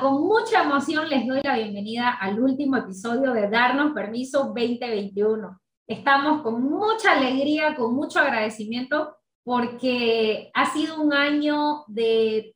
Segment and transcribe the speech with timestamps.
[0.00, 5.60] con mucha emoción les doy la bienvenida al último episodio de Darnos Permiso 2021.
[5.86, 12.54] Estamos con mucha alegría, con mucho agradecimiento, porque ha sido un año de,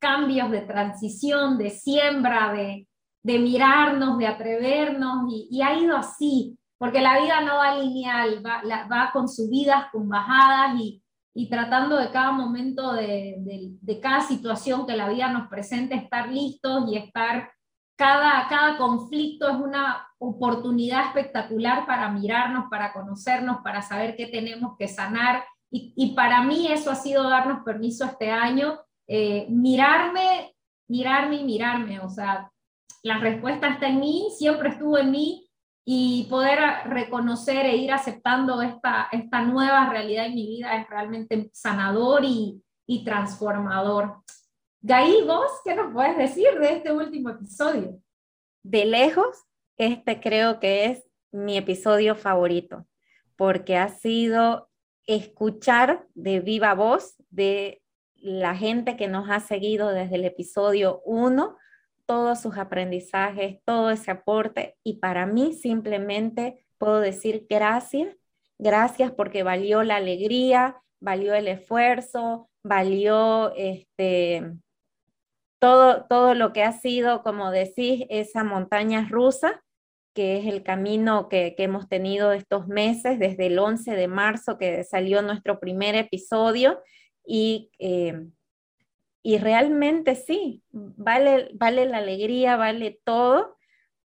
[0.00, 7.20] cambios, de transición, de siembra, de, mirarnos, de atrevernos, y, ha ido así, porque la
[7.20, 11.00] vida no va lineal, va, va con subidas, con bajadas, y,
[11.38, 13.36] y tratando de cada momento de,
[13.82, 17.52] de, cada situación que la vida nos presente, estar listos y estar,
[17.94, 24.78] cada, cada conflicto es una oportunidad espectacular para mirarnos, para conocernos, para saber qué tenemos
[24.78, 25.44] que sanar.
[25.70, 30.54] Y, y para mí eso ha sido darnos permiso este año, eh, mirarme,
[30.88, 32.00] mirarme y mirarme.
[32.00, 32.50] O sea,
[33.02, 35.45] la respuesta está en mí, siempre estuvo en mí,
[35.88, 41.48] y poder reconocer e ir aceptando esta, esta nueva realidad en mi vida es realmente
[41.52, 44.16] sanador y, y transformador.
[44.80, 48.00] Gaí, vos, ¿qué nos puedes decir de este último episodio?
[48.64, 49.44] De lejos,
[49.76, 52.84] este creo que es mi episodio favorito,
[53.36, 54.68] porque ha sido
[55.06, 57.80] escuchar de viva voz de
[58.16, 61.56] la gente que nos ha seguido desde el episodio 1
[62.06, 68.16] todos sus aprendizajes, todo ese aporte y para mí simplemente puedo decir gracias,
[68.58, 74.52] gracias porque valió la alegría, valió el esfuerzo, valió este,
[75.58, 79.62] todo, todo lo que ha sido, como decís, esa montaña rusa,
[80.14, 84.82] que es el camino que, hemos tenido estos meses, desde el 11 de marzo que
[84.84, 86.80] salió nuestro primer episodio
[87.24, 88.26] y eh,
[89.26, 93.56] y realmente sí, vale, vale la alegría, vale todo,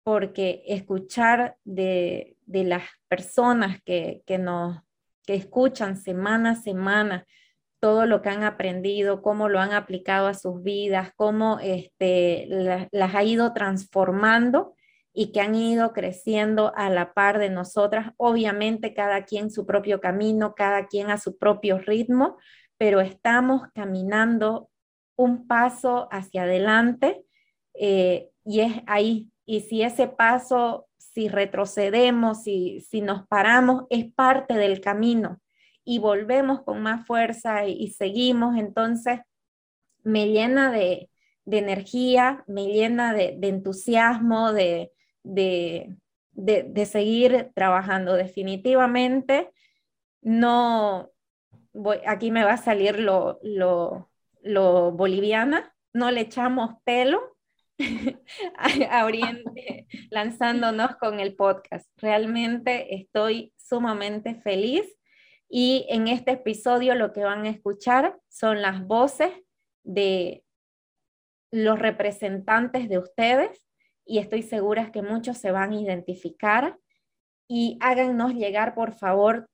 [0.02, 4.78] porque escuchar de, las personas que, nos
[5.26, 7.26] que escuchan semana a semana
[7.81, 12.48] todo lo que han aprendido, cómo lo han aplicado a sus vidas, cómo este,
[12.89, 14.73] las ha ido transformando
[15.11, 19.99] y que han ido creciendo a la par de nosotras, obviamente cada quien su propio
[19.99, 22.38] camino, cada quien a su propio ritmo,
[22.77, 24.69] pero estamos caminando
[25.20, 27.26] un paso hacia adelante
[27.74, 29.30] eh, y es ahí.
[29.46, 35.42] Y si ese paso, si retrocedemos, si, si nos paramos, es parte del camino
[35.84, 39.20] y volvemos con más fuerza y, seguimos, entonces
[40.04, 41.10] me llena de,
[41.46, 44.94] energía, me llena de, entusiasmo, de,
[45.24, 48.14] de, seguir trabajando.
[48.14, 49.50] Definitivamente,
[50.22, 51.12] no,
[51.74, 54.10] voy, aquí me va a salir lo
[54.44, 57.38] boliviana, no le echamos pelo
[58.58, 59.05] a
[60.10, 61.89] lanzándonos con el podcast.
[61.98, 64.83] Realmente estoy sumamente feliz
[65.50, 69.32] y en este episodio lo que van a escuchar son las voces
[69.83, 70.44] de
[71.52, 73.66] los representantes de ustedes
[74.06, 76.77] y estoy segura que muchos se van a identificar
[77.48, 79.50] y háganos llegar por favor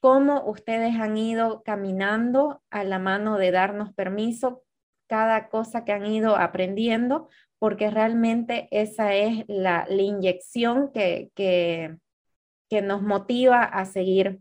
[0.00, 4.64] cómo ustedes han ido caminando a la mano de darnos permiso,
[5.06, 7.28] cada cosa que han ido aprendiendo,
[7.58, 11.98] porque realmente esa es la, inyección que, que,
[12.82, 14.40] nos motiva a seguir.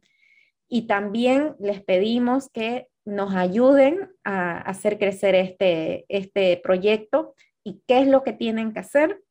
[0.70, 7.34] Y también les pedimos que nos ayuden a hacer crecer este, este proyecto.
[7.64, 9.22] ¿Y qué es lo que tienen que hacer?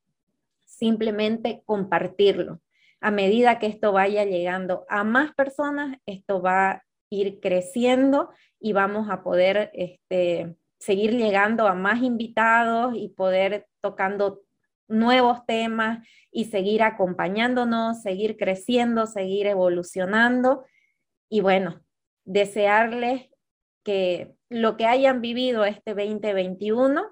[0.66, 2.60] Simplemente compartirlo
[3.00, 8.72] a medida que esto vaya llegando a más personas, esto va a ir creciendo y
[8.72, 14.42] vamos a poder este, seguir llegando a más invitados y poder tocando
[14.88, 20.64] nuevos temas y seguir acompañándonos, seguir creciendo, seguir evolucionando.
[21.28, 21.82] Y bueno,
[22.24, 23.28] desearles
[23.84, 27.06] que lo que hayan vivido este 2021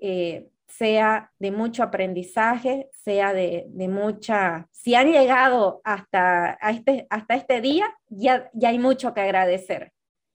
[0.00, 4.68] eh, sea de mucho aprendizaje, sea de, mucha...
[4.70, 9.92] Si han llegado hasta, este, hasta este día, ya, ya hay mucho que agradecer.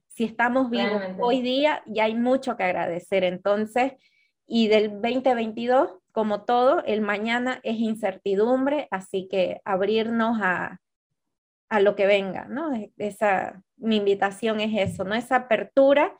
[0.07, 3.23] Si estamos vivos hoy día, ya hay mucho que agradecer.
[3.23, 3.93] Entonces,
[4.45, 10.79] y del 2022, como todo, el mañana es incertidumbre, así que abrirnos a,
[11.69, 12.71] a lo que venga, ¿no?
[12.97, 15.15] Esa, mi invitación es eso, ¿no?
[15.15, 16.15] Esa apertura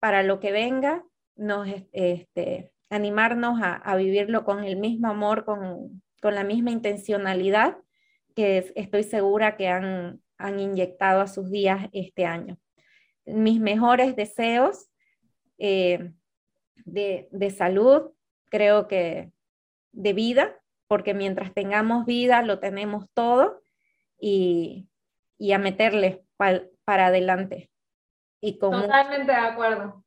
[0.00, 1.04] para lo que venga,
[1.36, 7.76] nos, este, animarnos a, vivirlo con el mismo amor, con, la misma intencionalidad
[8.34, 10.20] que estoy segura que han,
[10.58, 12.58] inyectado a sus días este año.
[13.24, 14.90] Mis mejores deseos
[15.58, 16.12] eh,
[16.84, 18.12] de, salud,
[18.50, 19.32] creo que
[19.92, 20.54] de vida,
[20.86, 23.62] porque mientras tengamos vida lo tenemos todo
[24.18, 24.88] y,
[25.52, 27.70] a meterle para adelante.
[28.40, 30.03] Y Totalmente de acuerdo.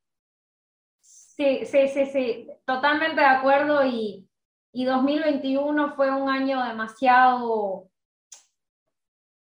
[1.37, 4.27] Sí, sí, sí, sí, totalmente de acuerdo y,
[4.73, 7.89] y 2021 fue un año demasiado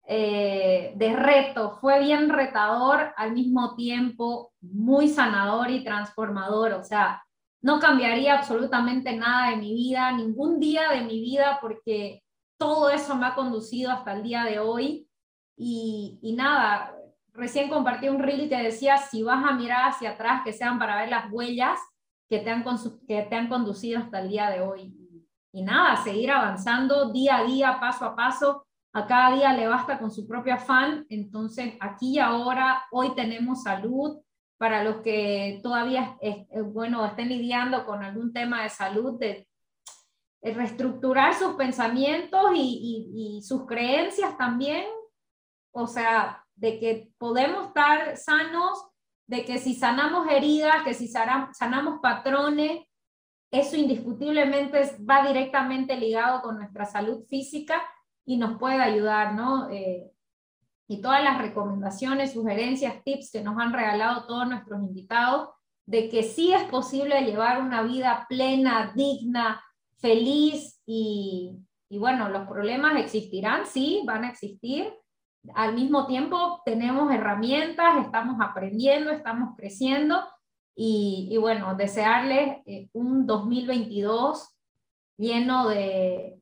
[0.05, 7.23] eh, de reto, fue bien retador, al mismo tiempo muy sanador y transformador, o sea,
[7.61, 12.23] no cambiaría absolutamente nada de mi vida, ningún día de mi vida, porque
[12.59, 15.09] todo eso me ha conducido hasta el día de hoy.
[15.57, 16.95] Y, y nada,
[17.37, 20.97] recién compartí un reel que decía, si vas a mirar hacia atrás, que sean para
[20.97, 21.79] ver las huellas
[22.27, 22.65] que te han,
[23.07, 24.93] que te han conducido hasta el día de hoy.
[25.53, 28.65] Y nada, seguir avanzando día a día, paso a paso.
[28.93, 31.05] A cada día le basta con su propio afán.
[31.09, 34.19] Entonces, aquí y ahora, hoy tenemos salud.
[34.57, 36.17] Para los que todavía,
[36.73, 39.47] bueno, estén lidiando con algún tema de salud, de,
[40.41, 44.85] reestructurar sus pensamientos y, y, y sus creencias también.
[45.71, 48.89] O sea, de que podemos estar sanos,
[49.27, 52.85] de que si sanamos heridas, que si sanamos patrones,
[53.51, 57.81] eso indiscutiblemente va directamente ligado con nuestra salud física
[58.25, 59.69] y nos puede ayudar, ¿no?
[59.69, 60.11] Eh,
[60.89, 65.49] y todas las recomendaciones, sugerencias, tips que nos han regalado todos nuestros invitados,
[65.85, 69.63] de que sí es posible llevar una vida plena, digna,
[69.97, 71.57] feliz y,
[71.89, 74.93] y bueno, los problemas existirán, sí, van a existir,
[75.55, 80.23] al mismo tiempo tenemos herramientas, estamos aprendiendo, estamos creciendo
[80.75, 84.55] y, bueno, desearles eh, un 2022
[85.17, 86.39] lleno de,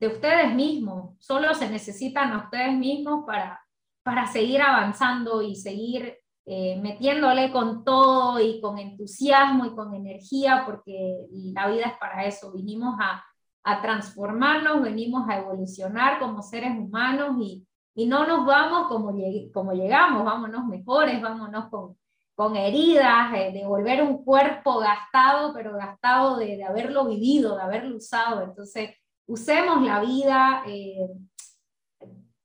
[0.00, 1.14] de, ustedes mismos.
[1.20, 3.60] Solo se necesitan a ustedes mismos para,
[4.02, 10.64] para seguir avanzando y seguir eh, metiéndole con todo y con entusiasmo y con energía,
[10.66, 12.52] porque la vida es para eso.
[12.52, 13.24] Vinimos a,
[13.62, 17.64] a transformarnos, venimos a evolucionar como seres humanos y
[17.98, 19.12] y no nos vamos como,
[19.52, 21.98] como llegamos, vámonos mejores, vámonos con,
[22.36, 28.42] con heridas, eh, un cuerpo gastado, pero gastado de, de, haberlo vivido, de haberlo usado.
[28.42, 28.90] Entonces,
[29.26, 31.08] usemos la vida, eh,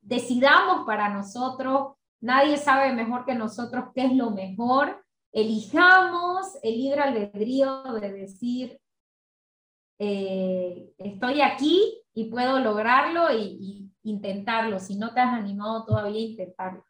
[0.02, 7.02] decidamos para nosotros, nadie sabe mejor que nosotros qué es lo mejor, elijamos el libre
[7.02, 8.82] albedrío de decir,
[10.00, 16.86] eh, estoy aquí y puedo lograrlo y, intentarlo, si no te has animado todavía intentarlo.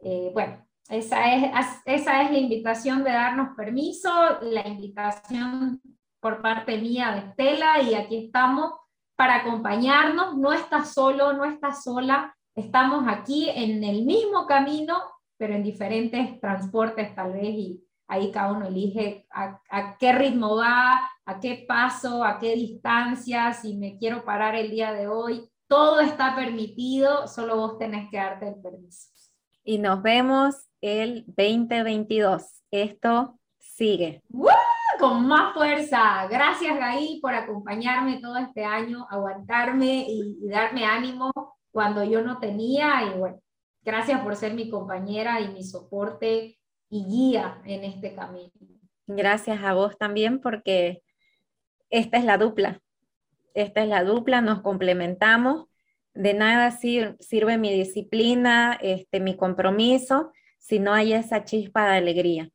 [0.00, 1.52] Eh, bueno, esa es,
[1.86, 4.10] esa es la invitación de darnos permiso,
[4.42, 5.80] la invitación
[6.20, 8.72] por parte mía de Estela y aquí estamos
[9.16, 10.36] para acompañarnos.
[10.36, 14.98] No estás solo, no estás sola, estamos aquí en el mismo camino,
[15.38, 20.56] pero en diferentes transportes tal vez y ahí cada uno elige a, a qué ritmo
[20.56, 25.48] va, a qué paso, a qué distancia, si me quiero parar el día de hoy
[25.72, 29.08] todo está permitido, solo vos tenés que darte el permiso.
[29.64, 32.42] Y nos vemos el 2022.
[32.70, 34.22] Esto sigue.
[35.00, 36.26] Con más fuerza.
[36.28, 41.32] Gracias, Gaí, por acompañarme todo este año, aguantarme y, y darme ánimo
[41.70, 43.04] cuando yo no tenía.
[43.06, 43.40] Y bueno,
[43.82, 46.58] gracias por ser mi compañera y mi soporte
[46.90, 48.52] y guía en este camino.
[49.06, 51.02] Gracias a vos también porque
[51.88, 52.81] esta es la dupla
[53.54, 55.66] esta es la dupla, nos complementamos.
[56.14, 62.48] De nada sirve mi disciplina, este, mi compromiso, si no hay esa chispa de alegría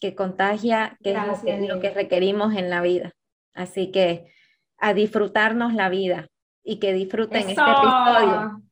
[0.00, 3.12] que contagia, que es lo que, requerimos en la vida.
[3.54, 4.32] Así que
[4.78, 6.28] a disfrutarnos la vida
[6.64, 8.62] y que disfruten este episodio.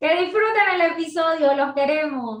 [0.00, 2.40] Que disfruten el episodio, los queremos.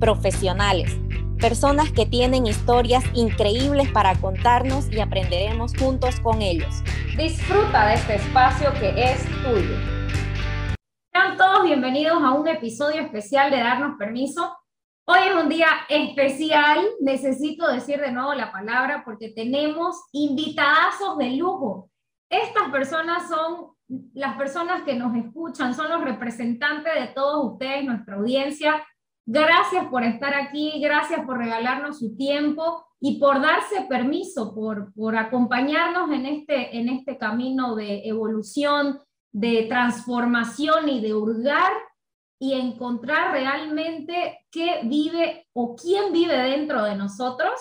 [0.00, 0.98] profesionales,
[1.38, 6.82] personas que tienen historias increíbles para contarnos y aprenderemos juntos con ellos.
[7.16, 9.76] Disfruta de este espacio que es tuyo.
[11.12, 14.56] Sean todos bienvenidos a un episodio especial de Darnos Permiso.
[15.06, 21.30] Hoy es un día especial, necesito decir de nuevo la palabra porque tenemos invitadazos de
[21.32, 21.90] lujo.
[22.30, 23.72] Estas personas son
[24.14, 28.82] las personas que nos escuchan, son los representantes de todos ustedes, nuestra audiencia,
[29.32, 35.16] Gracias por estar aquí, gracias por regalarnos su tiempo y por darse permiso, por, por
[35.16, 38.98] acompañarnos en este, en este camino de evolución,
[39.30, 41.70] de transformación y de hurgar
[42.40, 47.52] y encontrar realmente qué vive o quién vive dentro de nosotros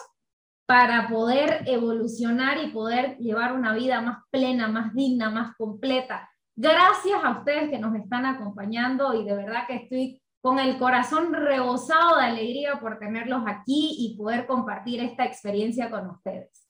[0.65, 6.31] para poder evolucionar y poder llevar una vida más plena, más digna, más completa.
[6.55, 11.33] Gracias a ustedes que nos están acompañando y de verdad que estoy con el corazón
[11.33, 16.67] rebosado de alegría por tenerlos aquí y poder compartir esta experiencia con ustedes.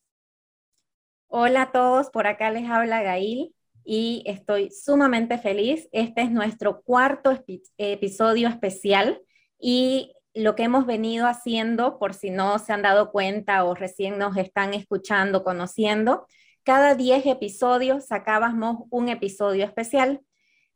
[1.28, 5.88] Hola a todos, por acá les habla Gail y estoy sumamente feliz.
[5.92, 7.32] Este es nuestro cuarto
[7.78, 9.22] episodio especial
[9.60, 14.18] y lo que hemos venido haciendo, por si no se han dado cuenta o recién
[14.18, 16.26] nos están escuchando, conociendo,
[16.64, 20.22] cada 10 episodios sacábamos un episodio especial.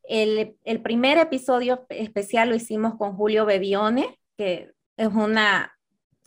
[0.04, 5.74] El, primer episodio especial lo hicimos con Julio Bebione, que es una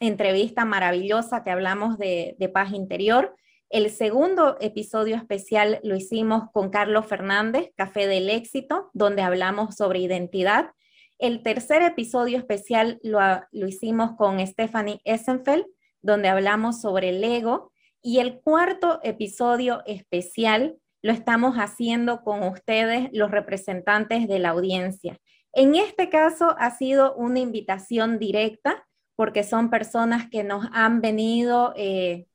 [0.00, 3.34] entrevista maravillosa que hablamos de, de paz interior.
[3.68, 9.98] El segundo episodio especial lo hicimos con Carlos Fernández, Café del Éxito, donde hablamos sobre
[9.98, 10.70] identidad.
[11.18, 13.20] El tercer episodio especial lo,
[13.52, 15.64] hicimos con Stephanie Essenfeld,
[16.02, 17.72] donde hablamos sobre el ego.
[18.02, 25.16] Y el cuarto episodio especial lo estamos haciendo con ustedes, los representantes de la audiencia.
[25.52, 28.84] En este caso ha sido una invitación directa
[29.14, 32.26] porque son personas que nos han venido eh,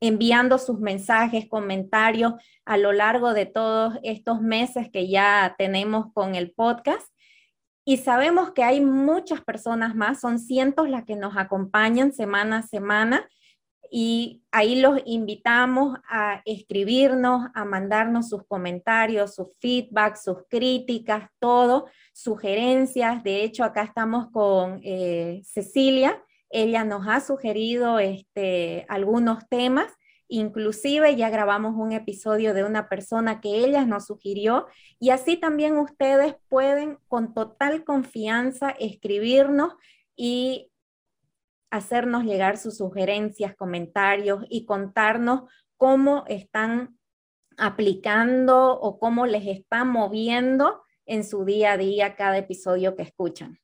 [0.00, 2.34] enviando sus mensajes, comentarios
[2.66, 7.08] a lo largo de todos estos meses que ya tenemos con el podcast.
[7.86, 12.62] Y sabemos que hay muchas personas más, son cientos las que nos acompañan semana a
[12.64, 13.26] semana
[13.90, 21.86] y ahí los invitamos a escribirnos, a mandarnos sus comentarios, sus feedback, sus críticas, todo,
[22.12, 23.22] sugerencias.
[23.22, 26.22] De hecho, acá estamos con eh, Cecilia.
[26.50, 29.88] Ella nos ha sugerido este, algunos temas
[30.28, 34.66] Inclusive ya grabamos un episodio de una persona que ella nos sugirió
[34.98, 39.74] y así también ustedes pueden con total confianza escribirnos
[40.16, 40.72] y
[41.70, 46.98] hacernos llegar sus sugerencias, comentarios y contarnos cómo están
[47.56, 53.58] aplicando o cómo les está moviendo en su día a día cada episodio que escuchan.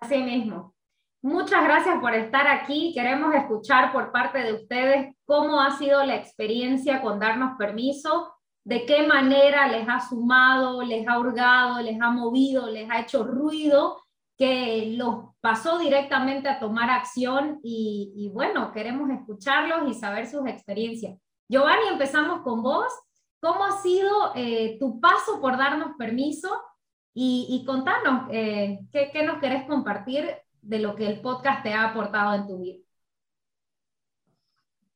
[0.00, 0.74] Así mismo.
[1.22, 2.92] Muchas gracias por estar aquí.
[2.94, 8.32] Queremos escuchar por parte de ustedes cómo ha sido la experiencia con darnos permiso,
[8.64, 13.24] de qué manera les ha sumado, les ha hurgado, les ha movido, les ha hecho
[13.24, 14.00] ruido,
[14.38, 21.18] que los pasó directamente a tomar acción y, bueno, queremos escucharlos y saber sus experiencias.
[21.48, 22.86] Giovanni, empezamos con vos.
[23.40, 26.48] ¿Cómo ha sido eh, tu paso por darnos permiso?
[27.14, 30.24] Y, contanos, eh, ¿qué, ¿qué nos querés compartir
[30.62, 32.78] de lo que el podcast te ha aportado en tu vida.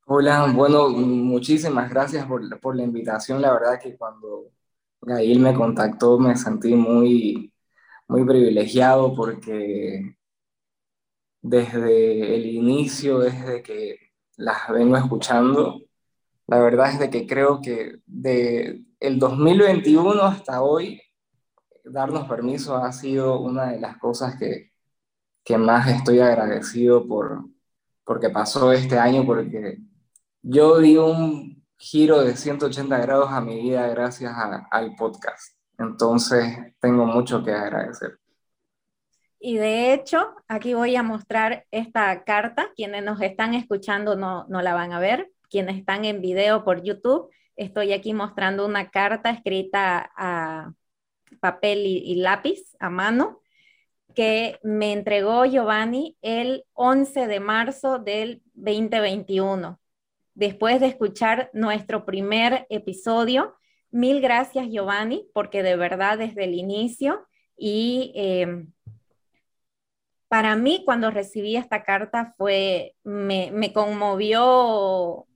[0.04, 3.40] Hola, bueno, muchísimas gracias por, por la invitación.
[3.40, 4.50] La verdad que cuando
[5.00, 7.51] Gail me contactó me sentí muy,
[8.08, 10.16] muy privilegiado porque
[11.40, 13.96] desde el inicio, desde que
[14.36, 15.82] las vengo escuchando,
[16.46, 21.00] la verdad es de que creo que de el 2021 hasta hoy,
[21.84, 24.72] darnos permiso ha sido una de las cosas que,
[25.44, 27.44] que más estoy agradecido por
[28.04, 29.78] porque pasó este año, porque
[30.42, 34.34] yo di un giro de 180 grados a mi vida gracias
[34.70, 35.61] al podcast.
[35.82, 38.18] Entonces, tengo mucho que agradecer.
[39.38, 42.70] Y de hecho, aquí voy a mostrar esta carta.
[42.76, 45.32] Quienes nos están escuchando no, no la van a ver.
[45.50, 50.72] Quienes están en video por YouTube, estoy aquí mostrando una carta escrita a
[51.40, 53.42] papel y lápiz a mano
[54.14, 59.80] que me entregó Giovanni el 11 de marzo del 2021.
[60.34, 63.54] Después de escuchar nuestro primer episodio,
[63.92, 68.66] mil gracias Giovanni, porque de verdad desde el inicio y eh,
[70.28, 75.26] para mí cuando recibí esta carta fue, me, me conmovió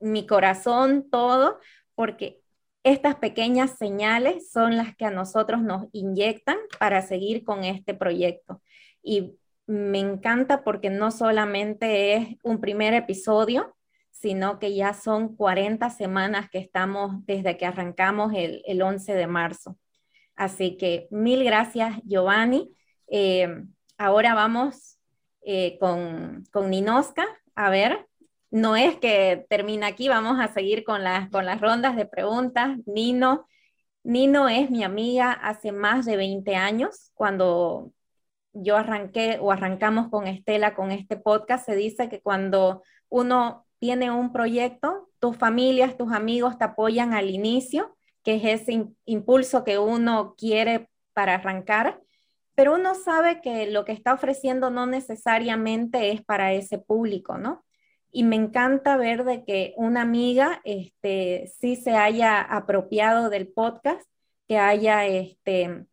[0.00, 1.60] mi corazón todo,
[1.94, 2.40] porque
[2.82, 8.60] estas pequeñas señales son las que a nosotros nos inyectan para seguir con este proyecto.
[9.02, 13.76] Y me encanta porque no solamente es un primer episodio,
[14.22, 19.76] sino que ya son 40 semanas que estamos desde que arrancamos el, 11 de marzo.
[20.36, 22.72] Así que mil gracias, Giovanni.
[23.08, 23.64] Eh,
[23.98, 24.98] ahora vamos
[25.42, 27.26] eh, con, con Ninoska.
[27.56, 28.06] A ver,
[28.52, 32.78] no es que termina aquí, vamos a seguir con las, con las rondas de preguntas.
[32.86, 33.48] Nino,
[34.04, 37.10] Nino es mi amiga hace más de 20 años.
[37.14, 37.92] Cuando
[38.52, 44.12] yo arranqué o arrancamos con Estela con este podcast, se dice que cuando uno tiene
[44.12, 49.78] un proyecto, tus familias, tus amigos te apoyan al inicio, que es ese impulso que
[49.80, 52.00] uno quiere para arrancar,
[52.54, 57.64] pero uno sabe que lo que está ofreciendo no necesariamente es para ese público, ¿no?
[58.12, 64.06] y me encanta ver de que una amiga este, sí se haya apropiado del podcast,
[64.46, 65.86] que haya, este,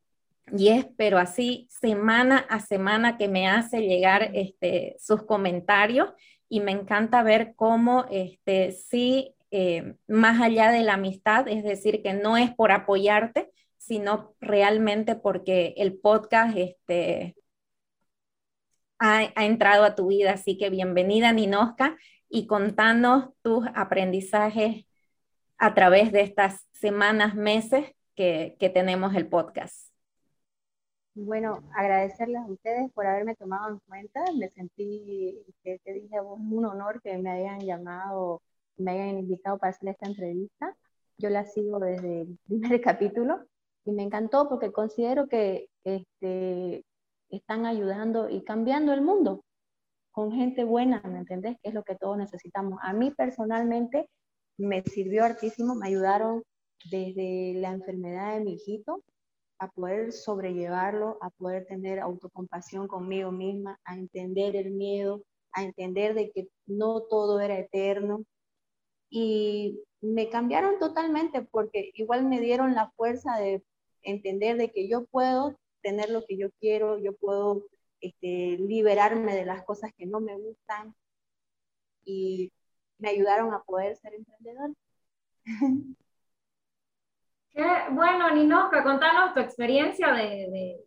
[0.51, 6.10] y es, pero así semana a semana que me hace llegar este, sus comentarios
[6.50, 12.01] y me encanta ver cómo este, sí, eh, más allá de la amistad, es decir,
[12.03, 17.36] que no es por apoyarte, sino realmente porque el podcast este,
[19.00, 20.34] ha, entrado a tu vida.
[20.34, 21.98] Así que bienvenida, Ninoska,
[22.29, 24.86] y contanos tus aprendizajes
[25.58, 29.88] a través de estas semanas, meses que, tenemos el podcast.
[31.16, 34.24] Bueno, agradecerles a ustedes por haberme tomado en cuenta.
[34.38, 38.42] Me sentí, que dije un honor que me hayan llamado,
[38.78, 40.75] me hayan invitado para hacer esta entrevista.
[41.18, 43.46] Yo la sigo desde el primer capítulo
[43.86, 46.86] y me encantó porque considero que este,
[47.30, 49.44] están ayudando y cambiando el mundo
[50.12, 51.58] con gente buena, ¿me entendés?
[51.62, 52.80] Que es lo que todos necesitamos.
[52.82, 54.10] A mí personalmente
[54.58, 56.44] me sirvió hartísimo, me ayudaron
[56.89, 59.04] desde la enfermedad de mi hijito
[59.60, 66.13] a poder sobrellevarlo, a poder tener autocompasión conmigo misma, a entender el miedo, a entender
[66.13, 68.24] de que no todo era eterno.
[69.10, 73.63] Y me cambiaron totalmente porque igual me dieron la fuerza de
[74.01, 77.66] entender de que yo puedo tener lo que yo quiero, yo puedo
[78.01, 80.96] este, liberarme de las cosas que no me gustan
[82.06, 82.51] y
[82.98, 84.74] me ayudaron a poder ser emprendedor.
[87.92, 90.78] Bueno, Ninoska, contanos tu experiencia de,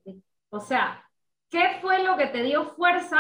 [0.51, 1.03] o sea,
[1.51, 3.19] ¿qué fue lo que te dio fuerza?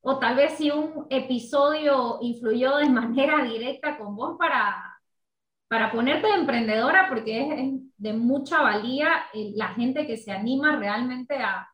[0.00, 4.98] O tal vez si un episodio influyó de manera directa con vos para,
[5.68, 10.76] para ponerte de emprendedora, porque es, de mucha valía eh, la gente que se anima
[10.76, 11.68] realmente a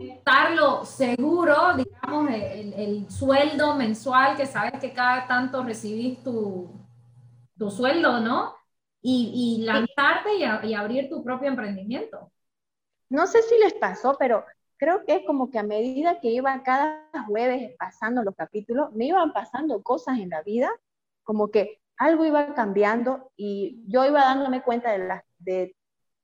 [0.00, 6.70] estarlo seguro, digamos, el, sueldo mensual, que sabes que cada tanto recibís tu,
[7.56, 8.61] tu sueldo, ¿no?
[9.02, 12.30] Y, y lanzarte y, y abrir tu propio emprendimiento.
[13.08, 14.44] No sé si les pasó, pero
[14.76, 19.06] creo que es como que a medida que iba cada jueves pasando los capítulos, me
[19.06, 20.70] iban pasando cosas en la vida,
[21.24, 25.76] como que algo iba cambiando y yo iba dándome cuenta de, la, de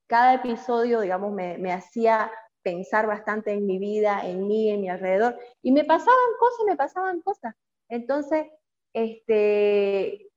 [0.06, 2.30] cada episodio, digamos, me, me hacía
[2.62, 6.76] pensar bastante en mi vida, en mí, en mi alrededor, y me pasaban cosas, me
[6.76, 7.54] pasaban cosas.
[7.88, 8.46] Entonces,
[8.92, 10.27] este,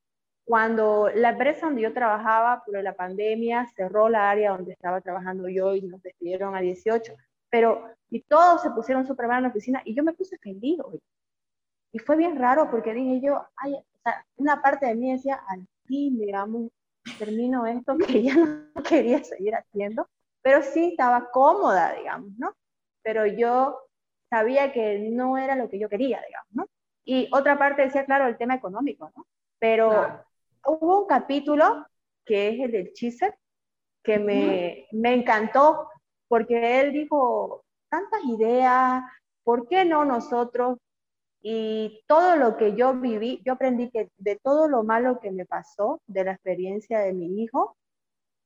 [0.43, 5.47] cuando la empresa donde yo trabajaba por la pandemia cerró la área donde estaba trabajando
[5.47, 7.13] yo y nos despidieron a 18,
[7.49, 10.79] pero y todos se pusieron súper mal en la oficina y yo me puse feliz
[10.83, 10.99] hoy.
[11.93, 13.75] Y fue bien raro porque dije yo, ay,
[14.35, 16.71] una parte de mí decía, al fin, digamos,
[17.17, 20.09] termino esto que ya no quería seguir haciendo,
[20.41, 22.53] pero sí estaba cómoda, digamos, ¿no?
[23.03, 23.79] Pero yo
[24.29, 26.67] sabía que no era lo que yo quería, digamos, ¿no?
[27.03, 29.25] Y otra parte decía, claro, el tema económico, ¿no?
[29.59, 30.23] Pero
[30.65, 31.85] hubo un capítulo
[32.25, 33.35] que es el del Chiser,
[34.03, 35.89] que me, me encantó,
[36.27, 39.03] porque él dijo, tantas ideas,
[39.43, 40.77] ¿por qué no nosotros
[41.41, 45.45] y todo lo que yo viví, yo aprendí que de todo lo malo que me
[45.45, 47.75] pasó, de la experiencia de mi hijo,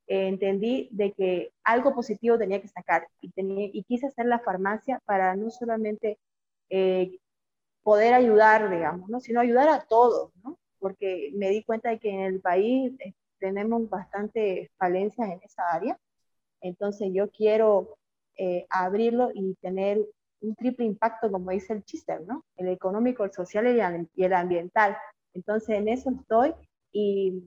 [0.08, 4.40] eh, entendí de que algo positivo tenía que sacar y, tenía, y quise hacer la
[4.40, 6.20] farmacia para no solamente
[6.70, 7.20] eh,
[7.84, 9.20] poder ayudar, digamos, ¿no?
[9.20, 10.58] sino ayudar a todos, ¿no?
[10.86, 15.64] Porque me di cuenta de que en el país eh, tenemos bastantes falencias en esa
[15.74, 15.98] área.
[16.62, 17.98] Entonces yo quiero
[18.70, 20.06] abrirlo y tener
[20.42, 22.44] un triple impacto, como dice el Chister, ¿no?
[22.56, 23.66] El económico, el social
[24.14, 24.96] y el ambiental.
[25.34, 26.54] Entonces, en eso estoy
[26.92, 27.44] y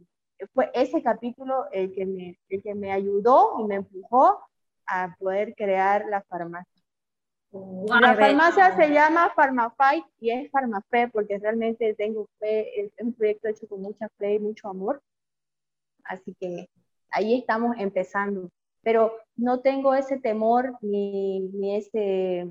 [0.53, 4.40] fue ese capítulo el que me, el que me ayudó y me empujó
[4.87, 6.77] a poder crear la farmacia.
[7.52, 13.48] La farmacia se llama PharmaFight y es PharmaFe porque realmente tengo fe, es un proyecto
[13.48, 15.02] hecho con mucha fe y mucho amor.
[16.04, 16.68] Así que
[17.11, 18.50] ahí estamos empezando.
[18.82, 22.48] Pero no tengo ese temor ni, ni ese,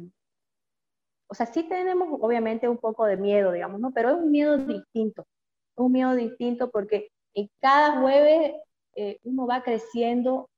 [1.27, 3.91] o sea, sí tenemos obviamente un poco de miedo, digamos, ¿no?
[3.91, 8.53] Pero es un miedo distinto, es un miedo distinto porque en cada jueves
[8.95, 10.49] eh, uno va creciendo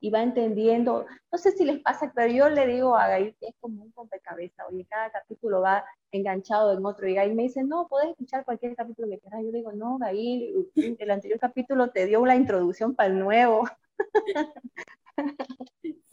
[0.00, 3.48] y va entendiendo, no sé si les pasa, pero yo le digo a Gail que
[3.48, 7.64] es como un rompecabezas, oye, cada capítulo va enganchado en otro, y Gail me dice,
[7.64, 12.06] no, puedes escuchar cualquier capítulo que quieras, yo digo, no, Gail, el anterior capítulo te
[12.06, 13.64] dio la introducción para el nuevo.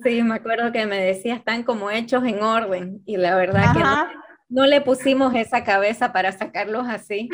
[0.03, 3.83] Sí, me acuerdo que me decía, están como hechos en orden y la verdad que
[4.49, 7.29] no, le pusimos esa cabeza para sacarlos así,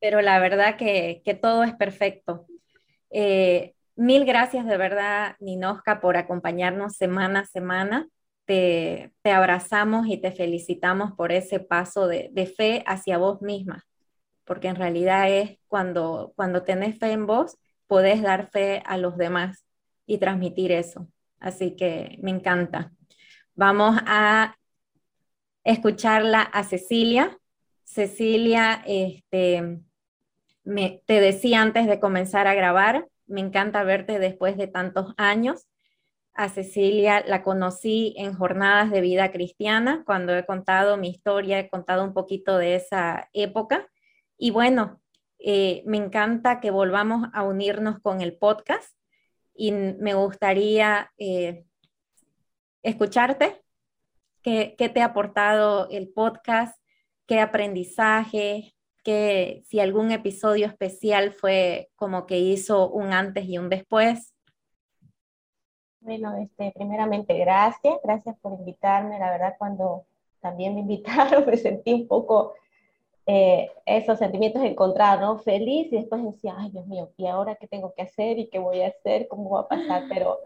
[0.00, 2.46] pero, la verdad que, todo es perfecto.
[3.10, 8.08] Eh, mil gracias de verdad, Ninoska, por acompañarnos semana a semana.
[8.44, 13.84] te, abrazamos y te felicitamos por ese paso de, fe hacia vos misma,
[14.44, 19.16] porque en realidad es cuando, cuando tenés fe en vos, podés dar fe a los
[19.16, 19.64] demás
[20.06, 21.08] y transmitir eso.
[21.40, 22.92] Así que me encanta.
[23.54, 24.56] Vamos a
[25.64, 27.38] escucharla a Cecilia.
[27.84, 29.80] Cecilia, este,
[30.64, 35.66] me, te decía antes de comenzar a grabar, me encanta verte después de tantos años.
[36.32, 41.70] A Cecilia la conocí en jornadas de vida cristiana, cuando he contado mi historia, he
[41.70, 43.88] contado un poquito de esa época.
[44.36, 45.00] Y bueno,
[45.38, 48.94] eh, me encanta que volvamos a unirnos con el podcast
[49.54, 51.64] y me gustaría eh,
[52.82, 53.62] escucharte.
[54.42, 56.78] ¿Qué, ¿Qué te ha aportado el podcast?
[57.26, 58.75] ¿Qué aprendizaje?
[59.06, 64.34] Que si algún episodio especial fue como que hizo un antes y un después.
[66.00, 69.20] Bueno, este, primeramente gracias, gracias por invitarme.
[69.20, 70.06] La verdad, cuando
[70.40, 72.54] también me invitaron, me sentí un poco
[73.26, 75.38] eh, esos sentimientos encontrados, ¿no?
[75.38, 78.58] Feliz y después decía, ay Dios mío, ¿y ahora qué tengo que hacer y qué
[78.58, 79.28] voy a hacer?
[79.28, 80.02] ¿Cómo va a pasar?
[80.12, 80.40] Pero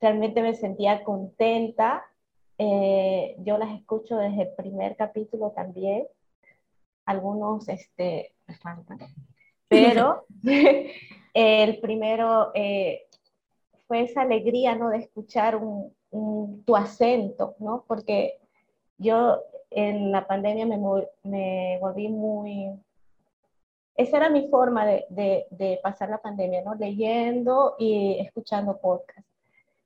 [0.00, 2.04] realmente me sentía contenta.
[2.58, 6.08] Eh, yo las escucho desde el primer capítulo también
[7.04, 8.98] algunos este, faltan.
[9.68, 10.26] Pero
[11.34, 13.06] el primero eh,
[13.86, 14.90] fue esa alegría, ¿no?
[14.90, 15.94] De escuchar un,
[16.64, 17.84] tu acento, ¿no?
[17.86, 18.38] Porque
[18.98, 20.78] yo en la pandemia me,
[21.22, 22.70] me volví muy...
[23.94, 26.74] Esa era mi forma de, de, de pasar la pandemia, ¿no?
[26.74, 29.31] Leyendo y escuchando podcasts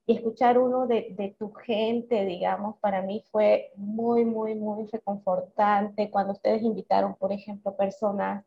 [0.06, 6.10] y escuchar uno de, de, tu gente, digamos, para mí fue muy, muy, muy reconfortante
[6.10, 8.44] cuando ustedes invitaron, por ejemplo, personas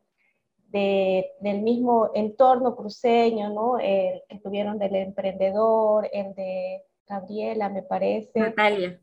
[0.69, 3.77] de, del mismo entorno cruceño, ¿no?
[3.77, 8.39] El que estuvieron del emprendedor, el de Gabriela, me parece.
[8.39, 8.99] Natalia,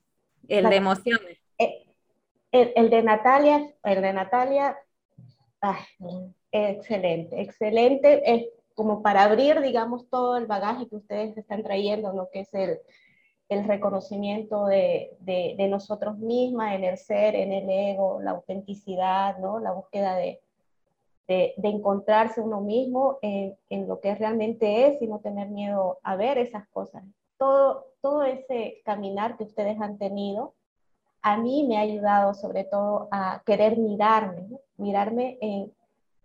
[0.48, 1.38] el de emociones.
[1.58, 1.86] Eh,
[2.52, 4.78] el, el, de Natalia, el de Natalia,
[6.50, 8.34] excelente, excelente.
[8.34, 12.54] Es como para abrir, digamos, todo el bagaje que ustedes están trayendo, lo que es
[12.54, 12.78] el,
[13.48, 19.58] el reconocimiento de, de, nosotros mismas, en el ser, en el ego, la autenticidad, ¿no?
[19.60, 20.42] la búsqueda de,
[21.26, 26.14] de, encontrarse uno mismo en, en, lo que realmente es y no tener miedo a
[26.16, 27.02] ver esas cosas.
[27.38, 30.52] Todo, todo ese caminar que ustedes han tenido,
[31.22, 35.72] a mí me ha ayudado sobre todo a querer mirarme, mirarme en,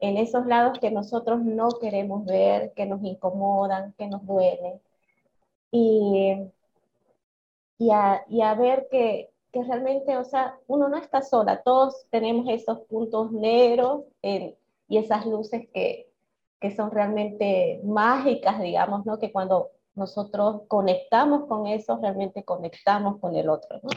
[0.01, 4.81] en esos lados que nosotros no queremos ver, que nos incomodan, que nos duelen.
[5.71, 6.35] Y,
[7.77, 12.07] y, a, y a ver que, que, realmente, o sea, uno no está sola, todos
[12.09, 16.09] tenemos esos puntos negros y esas luces que,
[16.59, 19.19] que son realmente mágicas, digamos, ¿no?
[19.19, 23.89] Que cuando nosotros conectamos con eso, realmente conectamos con el otro, ¿no?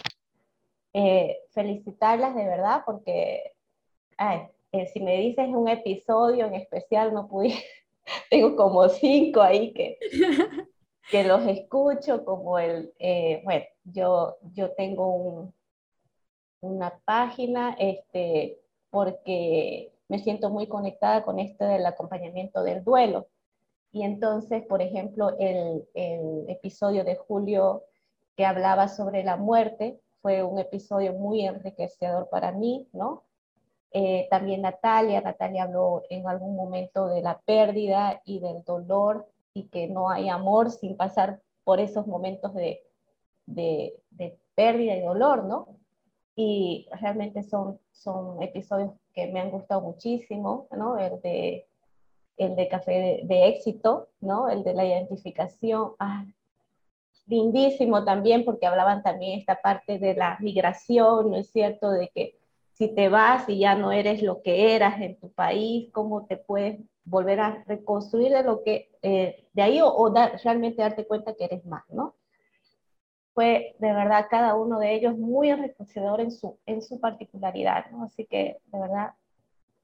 [0.93, 3.55] Eh, felicitarlas de verdad porque
[4.17, 7.54] ay, eh, si me dices un episodio en especial, no pude,
[8.30, 9.98] tengo como cinco ahí que,
[11.10, 15.54] que los escucho, como el, eh, bueno, yo, yo tengo un,
[16.60, 18.58] una página, este,
[18.90, 23.28] porque me siento muy conectada con esto del acompañamiento del duelo.
[23.92, 27.84] Y entonces, por ejemplo, el, el episodio de Julio
[28.37, 33.22] que hablaba sobre la muerte fue un episodio muy enriquecedor para mí, ¿no?
[33.96, 39.68] Eh, también Natalia, Natalia habló en algún momento de la pérdida y del dolor y
[39.68, 42.83] que no hay amor sin pasar por esos momentos de,
[43.46, 43.94] de,
[44.57, 45.68] pérdida y dolor, ¿no?
[46.35, 50.98] Y realmente son, son episodios que me han gustado muchísimo, ¿no?
[50.98, 51.68] El de,
[52.37, 54.48] el de Café de, Éxito, ¿no?
[54.48, 55.92] El de la identificación.
[56.00, 56.24] Ah,
[57.26, 61.92] lindísimo también porque hablaban también esta parte de la migración, ¿no es cierto?
[61.92, 62.43] De que
[62.74, 66.37] si te vas y ya no eres lo que eras en tu país, cómo te
[66.37, 71.44] puedes volver a reconstruir de lo que, eh, de ahí o, realmente darte cuenta que
[71.44, 72.14] eres más, ¿no?
[73.32, 78.04] Fue de verdad cada uno de ellos muy enriquecedor en su, en su particularidad, ¿no?
[78.04, 79.12] Así que de verdad,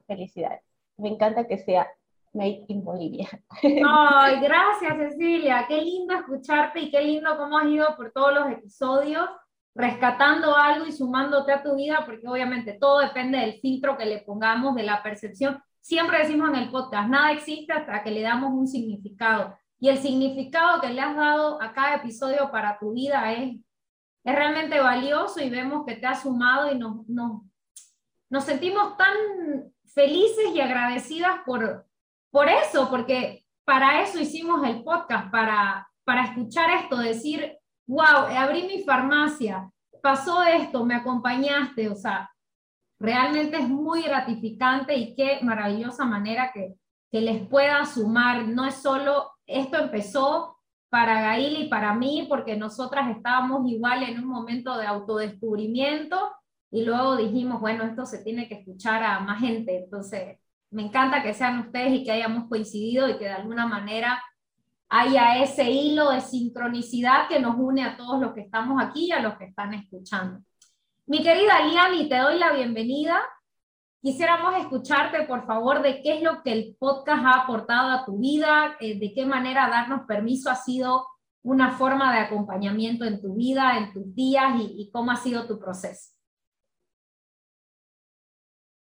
[0.07, 0.63] felicidades.
[0.97, 1.89] Me encanta que sea
[2.33, 3.29] Made in Bolivia.
[3.63, 8.51] Ay, gracias Cecilia, qué lindo escucharte y qué lindo cómo has ido por todos los
[8.51, 9.29] episodios
[9.75, 14.19] rescatando algo y sumándote a tu vida, porque obviamente todo depende del filtro que le
[14.19, 15.63] pongamos, de la percepción.
[15.81, 19.57] Siempre decimos en el podcast, nada existe hasta que le damos un significado.
[19.79, 23.57] Y el significado que le has dado a cada episodio para tu vida es,
[24.25, 30.51] es realmente valioso y vemos que te ha sumado y nos, nos, sentimos tan felices
[30.55, 31.87] y agradecidas por,
[32.31, 37.57] por eso, porque para eso hicimos el podcast, para, para escuchar esto, decir,
[37.91, 39.69] wow, abrí mi farmacia,
[40.01, 42.31] pasó esto, me acompañaste, o sea,
[43.01, 46.77] realmente es muy gratificante y qué maravillosa manera que,
[47.11, 48.47] que les pueda sumar.
[48.47, 50.57] No es solo, esto empezó
[50.89, 56.33] para Gail y para mí, porque nosotras estábamos igual en un momento de autodescubrimiento
[56.71, 59.77] y luego dijimos, bueno, esto se tiene que escuchar a más gente.
[59.85, 60.39] Entonces,
[60.71, 64.23] me encanta que sean ustedes y que hayamos coincidido y que de alguna manera
[64.91, 69.13] haya ese hilo de sincronicidad que nos une a todos los que estamos aquí y
[69.13, 70.41] a los que están escuchando.
[71.07, 73.23] Mi querida Liani, te doy la bienvenida.
[74.03, 78.19] Quisiéramos escucharte, por favor, de qué es lo que el podcast ha aportado a tu
[78.19, 81.07] vida, eh, de qué manera darnos permiso ha sido
[81.43, 85.47] una forma de acompañamiento en tu vida, en tus días y, y cómo ha sido
[85.47, 86.20] tu proceso.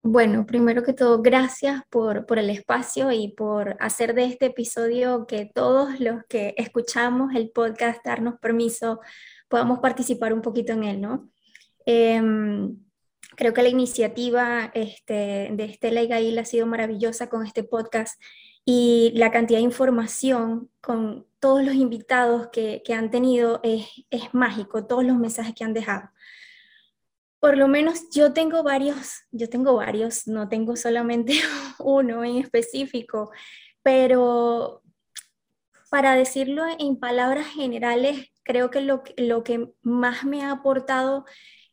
[0.03, 5.27] Bueno, primero que todo, gracias por, por, el espacio y por hacer de este episodio
[5.27, 9.01] que todos los que escuchamos el podcast, darnos permiso,
[9.49, 11.29] podamos participar un poquito en él, ¿no?
[11.86, 12.77] Em,
[13.36, 18.21] creo que la iniciativa este, de Estela y Gail ha sido maravillosa con este podcast
[18.65, 24.33] y la cantidad de información con todos los invitados que, que han tenido es, es
[24.33, 26.10] mágico, todos los mensajes que han dejado.
[27.39, 31.34] Por lo menos yo tengo varios, yo tengo varios, no tengo solamente
[31.80, 33.32] uno en específico,
[33.84, 34.82] pero
[35.89, 39.04] para decirlo en palabras generales, creo que lo,
[39.43, 41.26] que más me ha aportado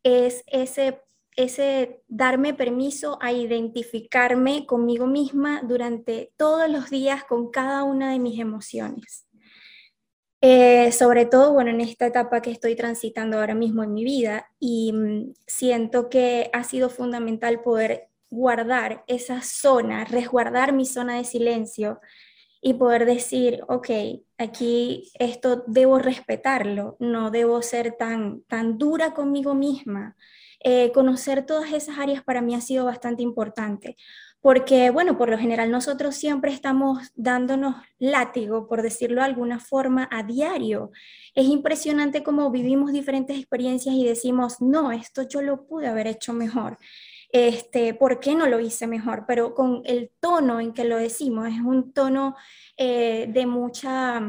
[0.03, 1.03] es ese,
[1.37, 8.19] ese darme permiso a identificarme conmigo misma durante todos los días con cada una de
[8.19, 9.27] mis emociones.
[10.47, 14.51] Eh, sobre todo, bueno, en esta etapa que estoy transitando ahora mismo en mi vida
[14.61, 21.25] y mm, siento que ha sido fundamental poder guardar esa zona, resguardar mi zona de
[21.25, 21.99] silencio
[22.61, 23.89] y poder decir, ok,
[24.37, 30.15] aquí esto debo respetarlo, no debo ser tan, tan dura conmigo misma.
[30.61, 33.97] Eh, conocer todas esas áreas para mí ha sido bastante importante,
[34.45, 40.07] porque, bueno, por lo general nosotros siempre estamos dándonos látigo, por decirlo de alguna forma,
[40.13, 40.91] a diario.
[41.35, 46.35] Es impresionante cómo vivimos diferentes experiencias y decimos, no, esto yo lo pude haber hecho
[46.35, 46.77] mejor.
[47.31, 49.25] Este, ¿Por qué no lo hice mejor?
[49.27, 52.37] Pero con el tono en que lo decimos, es un tono
[52.77, 54.21] eh, de mucha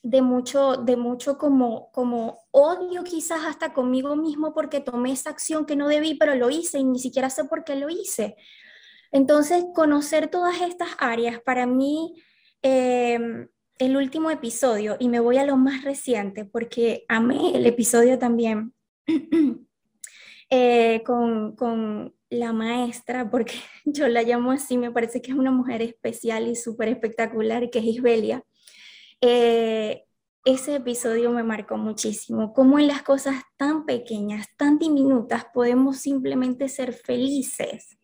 [0.00, 5.66] de mucho, de mucho como, como odio quizás hasta conmigo mismo porque tomé esa acción
[5.66, 8.36] que no debí, pero lo hice y ni siquiera sé por qué lo hice.
[9.10, 12.14] Entonces, conocer todas estas áreas, para mí,
[12.62, 18.18] em, el último episodio, y me voy a lo más reciente, porque amé el episodio
[18.18, 18.74] también
[20.50, 23.54] eh, con, con, la maestra, porque
[23.86, 27.78] yo la llamo así, me parece que es una mujer especial y súper espectacular, que
[27.78, 28.44] es Isbelia.
[29.22, 30.04] Eh,
[30.44, 36.68] ese episodio me marcó muchísimo, cómo en las cosas tan pequeñas, tan diminutas, podemos simplemente
[36.68, 37.97] ser felices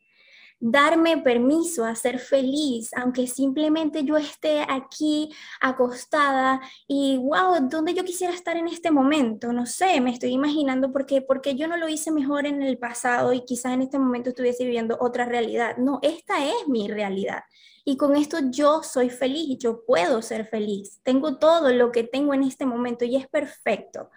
[0.66, 8.02] darme permiso a ser feliz, aunque simplemente yo esté aquí acostada y, wow, ¿dónde yo
[8.02, 9.52] quisiera estar en este momento?
[9.52, 12.78] No sé, me estoy imaginando por qué, porque yo no lo hice mejor en el
[12.78, 15.76] pasado y quizás en este momento estuviese viviendo otra realidad.
[15.76, 17.42] No, esta es mi realidad.
[17.84, 20.98] Y con esto yo soy feliz, yo puedo ser feliz.
[21.02, 24.08] Tengo todo lo que tengo en este momento y es perfecto.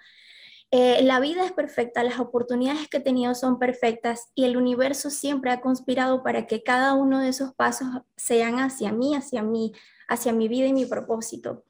[0.70, 5.10] Eh, la vida es perfecta, las oportunidades que he tenido son perfectas y el universo
[5.10, 9.72] siempre ha conspirado para que cada uno de esos pasos sean hacia mí, hacia mí,
[10.10, 11.64] hacia mi vida y mi propósito.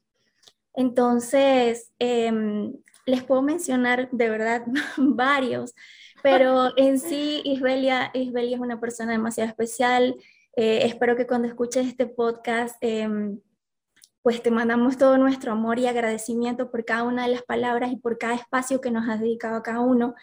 [0.74, 2.74] Entonces, em,
[3.06, 4.64] les puedo mencionar de verdad
[4.98, 5.76] varios,
[6.24, 10.16] pero en sí Isbelia, Isbelia es una persona demasiado especial.
[10.56, 13.40] Eh, espero que cuando escuches este podcast em,
[14.28, 17.96] pues te mandamos todo nuestro amor y agradecimiento por cada una de las palabras y
[17.96, 20.16] por cada espacio que nos has dedicado a cada uno.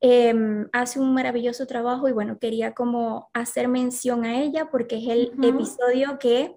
[0.00, 5.08] Em, hace un maravilloso trabajo y bueno, quería como hacer mención a ella porque es
[5.08, 6.56] el episodio que,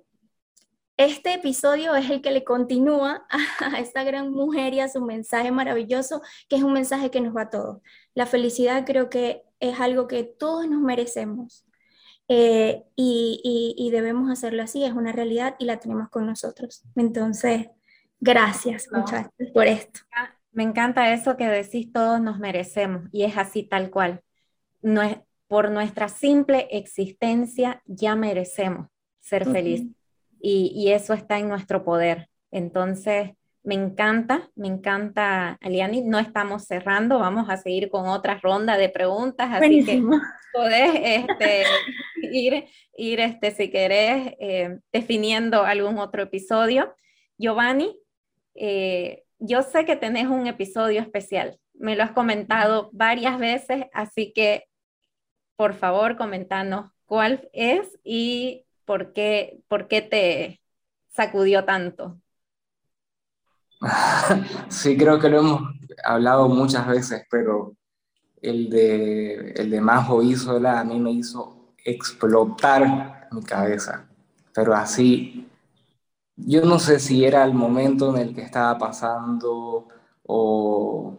[0.96, 5.50] este episodio es el que le continúa a, esta gran mujer y a su mensaje
[5.52, 7.82] maravilloso, que es un mensaje que nos va a todos.
[8.14, 11.65] La felicidad creo que es algo que todos nos merecemos.
[12.28, 16.84] Eh, y, debemos hacerlo así, es una realidad y la tenemos con nosotros.
[16.96, 17.68] Entonces,
[18.20, 20.02] gracias muchachos por esto.
[20.52, 24.22] Me encanta eso que decís, todos nos merecemos y es así tal cual.
[24.82, 28.88] No es, por nuestra simple existencia ya merecemos
[29.20, 29.88] ser felices
[30.40, 32.30] y, y eso está en nuestro poder.
[32.52, 33.32] Entonces,
[33.66, 36.02] me encanta, me encanta, Aliani.
[36.02, 40.02] No estamos cerrando, vamos a seguir con otra ronda de preguntas, así que
[40.54, 41.64] podés este,
[42.22, 46.96] ir, ir este, si querés, eh, definiendo algún otro episodio.
[47.38, 48.00] Giovanni,
[48.54, 54.32] eh, yo sé que tenés un episodio especial, me lo has comentado varias veces, así
[54.32, 54.66] que
[55.56, 60.62] por favor comentanos cuál es y por qué, por qué te
[61.10, 62.20] sacudió tanto.
[64.70, 65.62] Sí, creo que lo hemos
[66.04, 67.76] hablado muchas veces, pero
[68.42, 74.08] el de, el de Majo Isola a mí me hizo explotar mi cabeza,
[74.54, 75.48] pero así,
[76.36, 79.88] yo no sé si era el momento en el que estaba pasando
[80.26, 81.18] o,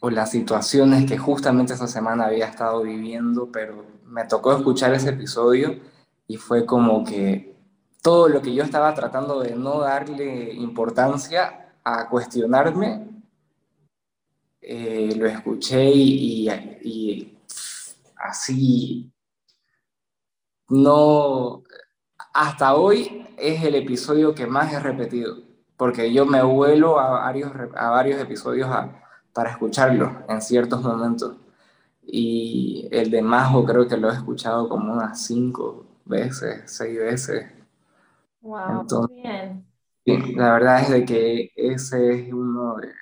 [0.00, 5.10] o las situaciones que justamente esa semana había estado viviendo, pero me tocó escuchar ese
[5.10, 5.78] episodio
[6.26, 7.56] y fue como que
[8.02, 13.06] todo lo que yo estaba tratando de no darle importancia a cuestionarme,
[14.60, 16.48] eh, lo escuché y,
[16.82, 17.38] y,
[18.16, 19.10] así
[20.70, 21.64] no,
[22.32, 25.38] hasta hoy es el episodio que más he repetido,
[25.76, 28.70] porque yo me vuelo a varios, a varios episodios
[29.32, 31.36] para escucharlo en ciertos momentos.
[32.02, 37.46] Y el de Majo creo que lo he escuchado como unas cinco veces, seis veces.
[38.40, 39.69] Wow, bien.
[40.04, 42.92] La verdad es de que ese es uno de,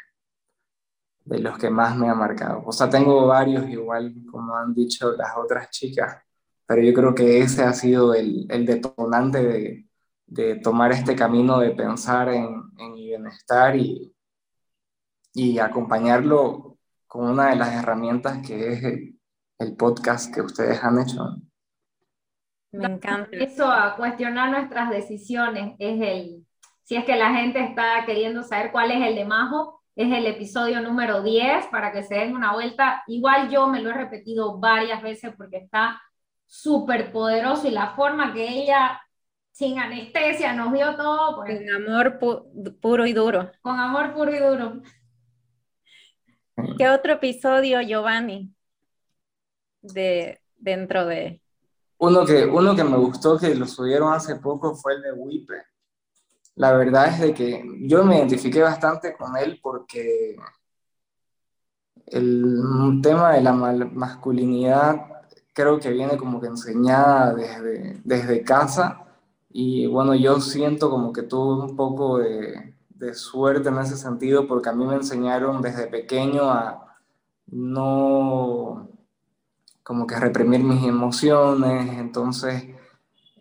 [1.25, 2.63] de los que más me ha marcado.
[2.67, 6.23] O sea, tengo varios igual, como han dicho las otras chicas,
[6.67, 9.87] pero yo creo que ese ha sido el, el detonante de,
[10.27, 14.15] de, tomar este camino de pensar en, en mi bienestar y,
[15.35, 19.19] y acompañarlo con una de las herramientas que es el,
[19.59, 21.37] el podcast que ustedes han hecho.
[22.73, 23.31] Me encanta.
[23.33, 26.47] Eso a cuestionar nuestras decisiones es el,
[26.88, 30.27] si es que la gente está queriendo saber cuál es el de Majo, es el
[30.27, 33.03] episodio número 10 para que se den una vuelta.
[33.09, 36.01] Igual yo me lo he repetido varias veces porque está
[36.46, 39.03] súper poderoso y la forma que ella
[39.51, 41.37] sin anestesia nos dio todo.
[41.37, 42.18] Pues, con amor
[42.81, 43.51] puro y duro.
[43.61, 44.81] Con amor puro y duro.
[46.79, 48.51] ¿Qué otro episodio, Giovanni?
[49.83, 51.42] De dentro de
[51.98, 55.55] uno que, uno que me gustó, que lo subieron hace poco, fue el de Wipe.
[56.59, 60.37] La verdad es de que yo me identifiqué bastante con él porque
[62.07, 65.07] el tema de la masculinidad
[65.55, 69.05] creo que viene como que enseñada desde, desde casa.
[69.51, 74.49] Y bueno, yo siento como que tuve un poco de, de suerte en ese sentido
[74.49, 76.97] porque a mí me enseñaron desde pequeño a
[77.47, 78.88] no
[79.85, 82.64] como que reprimir mis emociones, entonces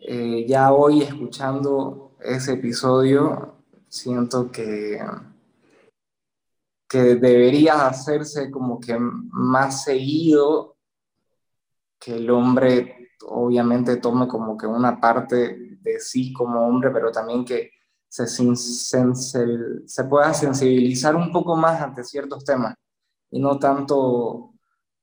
[0.02, 3.56] eh, ya hoy escuchando ese episodio
[3.88, 5.00] siento que,
[6.88, 10.76] que debería hacerse como que más seguido,
[12.00, 17.44] que el hombre obviamente tome como que una parte de sí como hombre, pero también
[17.44, 17.72] que
[18.08, 22.76] se, se pueda sensibilizar un poco más ante ciertos temas.
[23.30, 24.54] Y no tanto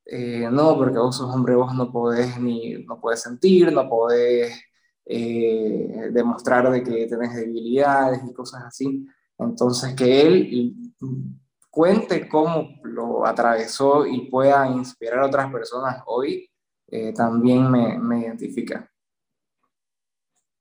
[0.06, 4.60] eh, no, porque vos sos hombre, vos no podés ni, no podés sentir, no podés
[5.06, 9.06] eh, demostrar de que tenés debilidades y cosas así.
[9.38, 10.74] Entonces, que él
[11.70, 16.48] cuente cómo lo atravesó y pueda inspirar a otras personas hoy,
[16.88, 18.90] eh, también me, me, identifica.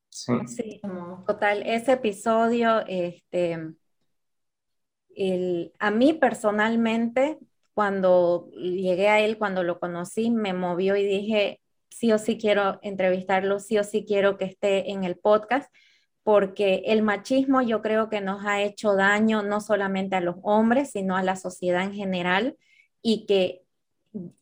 [0.09, 0.81] Sí.
[1.25, 3.73] total, ese episodio, este,
[5.15, 7.39] el, a mí personalmente
[7.73, 11.59] cuando llegué a él, cuando lo conocí, me movió y dije,
[11.97, 15.73] sí o sí quiero entrevistarlo, sí o sí quiero que esté en el podcast,
[16.23, 20.91] porque el machismo yo creo que nos ha hecho daño no solamente a los hombres,
[20.91, 22.57] sino a la sociedad en general,
[23.01, 23.61] y que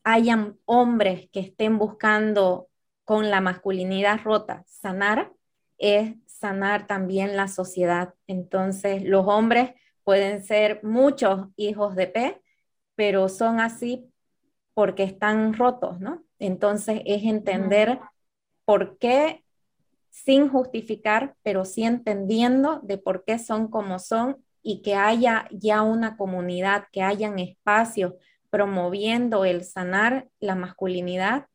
[0.03, 2.67] hayan hombres que estén buscando
[3.03, 5.31] con la masculinidad rota sanar,
[5.77, 8.13] es sanar también la sociedad.
[8.27, 9.71] Entonces, los hombres
[10.03, 12.41] pueden ser muchos hijos de P,
[12.95, 14.10] pero son así
[14.73, 16.23] porque están rotos, ¿no?
[16.39, 17.99] Entonces es entender
[18.65, 19.43] por qué
[20.09, 25.81] sin justificar, pero sí entendiendo de por qué son como son y que haya ya
[25.81, 28.13] una comunidad, que hayan espacios
[28.49, 31.47] promoviendo el sanar la masculinidad,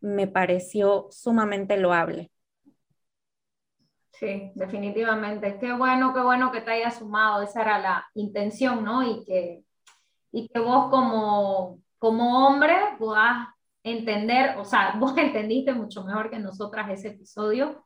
[0.00, 2.30] me pareció sumamente loable.
[4.12, 5.58] Sí, definitivamente.
[5.58, 7.42] Qué bueno, qué bueno que te hayas sumado.
[7.42, 9.02] Esa era la intención, ¿no?
[9.02, 9.64] Y que
[10.34, 13.48] y que vos como, como hombre puedas
[13.82, 17.84] entender, o sea, vos entendiste mucho mejor que nosotras ese episodio.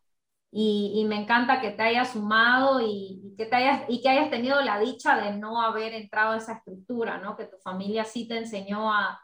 [0.50, 4.08] Y, y me encanta que te hayas sumado y, y, que te hayas, y que
[4.08, 7.36] hayas tenido la dicha de no haber entrado a esa estructura, ¿no?
[7.36, 9.20] Que tu familia sí te enseñó a,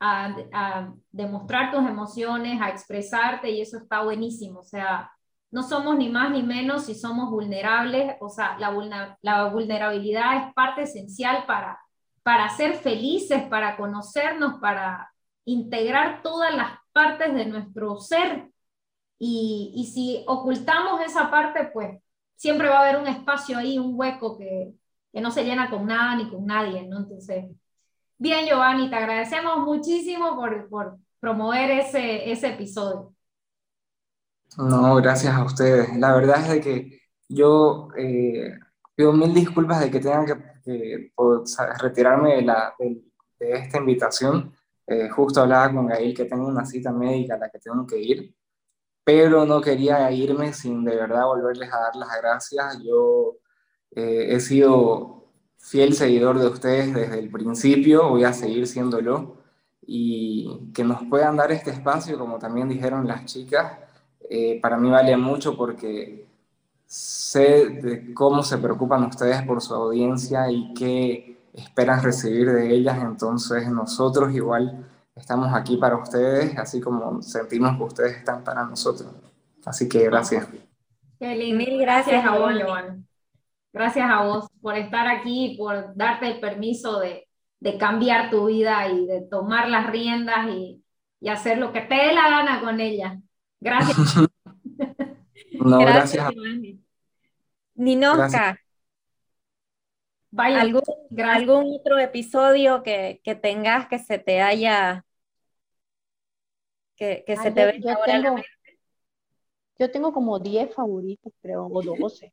[0.00, 5.10] a, a demostrar tus emociones, a expresarte y eso está buenísimo, o sea,
[5.50, 10.54] no somos ni más ni menos si somos vulnerables, o sea, la, la vulnerabilidad es
[10.54, 11.80] parte esencial para,
[12.22, 15.12] para ser felices, para conocernos, para
[15.44, 18.50] integrar todas las partes de nuestro ser.
[19.18, 21.98] Y, y si ocultamos esa parte, pues
[22.36, 24.72] siempre va a haber un espacio ahí, un hueco que,
[25.12, 26.98] que no se llena con nada ni con nadie, ¿no?
[26.98, 27.46] Entonces,
[28.18, 33.14] bien, Giovanni, te agradecemos muchísimo por, por promover ese, ese episodio.
[34.56, 35.96] No, gracias a ustedes.
[35.96, 38.58] La verdad es de que yo eh,
[38.94, 40.34] pido mil disculpas de que tengan que,
[41.80, 43.02] retirarme de, la, de,
[43.38, 44.52] esta invitación.
[44.86, 47.98] Eh, justo hablaba con Gail que tengo una cita médica a la que tengo que
[47.98, 48.34] ir,
[49.04, 52.78] pero no quería irme sin de verdad volverles a dar las gracias.
[52.82, 53.36] Yo
[53.94, 59.38] eh, he sido fiel seguidor de ustedes desde el principio, voy a seguir siéndolo
[59.82, 63.78] y que nos puedan dar este espacio, como también dijeron las chicas,
[64.30, 66.27] eh, para mí vale mucho porque
[66.88, 72.98] sé de cómo se preocupan ustedes por su audiencia y qué esperan recibir de ellas,
[73.02, 79.12] entonces nosotros igual estamos aquí para ustedes, así como sentimos que ustedes están para nosotros.
[79.66, 80.48] Así que gracias.
[81.20, 83.04] Mil gracias a vos, Giovanni.
[83.72, 87.28] Gracias a vos por estar aquí, por darte el permiso de,
[87.60, 90.82] de cambiar tu vida y de tomar las riendas y,
[91.20, 93.20] y hacer lo que te dé la gana con ella.
[93.60, 93.96] Gracias.
[95.60, 96.32] no, gracias.
[97.74, 98.60] Ninoska.
[100.30, 100.82] Vaya, ¿Algún,
[101.24, 105.06] ¿Algún otro episodio que, que, tengas que se te haya
[106.96, 108.36] que, que se te yo tengo,
[109.78, 112.32] yo tengo como 10 favoritos, creo, o 12.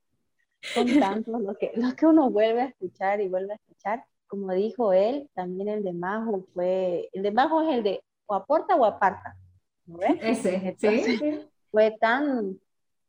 [0.61, 4.03] Son tantos los que, los que uno vuelve a escuchar y vuelve a escuchar.
[4.27, 8.33] Como dijo él, también el de Majo fue, el de Majo es el de o
[8.33, 9.37] aporta o aparta.
[10.19, 11.47] Ese, sí.
[11.69, 12.59] Fue tan,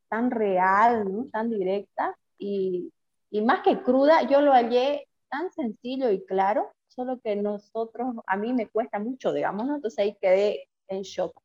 [0.09, 1.26] tan real, ¿no?
[1.26, 2.92] tan directa y,
[3.30, 8.36] y más que cruda, yo lo hallé tan sencillo y claro, solo que nosotros, a
[8.36, 9.76] mí me cuesta mucho, digamos, ¿no?
[9.76, 11.40] entonces ahí quedé en shock.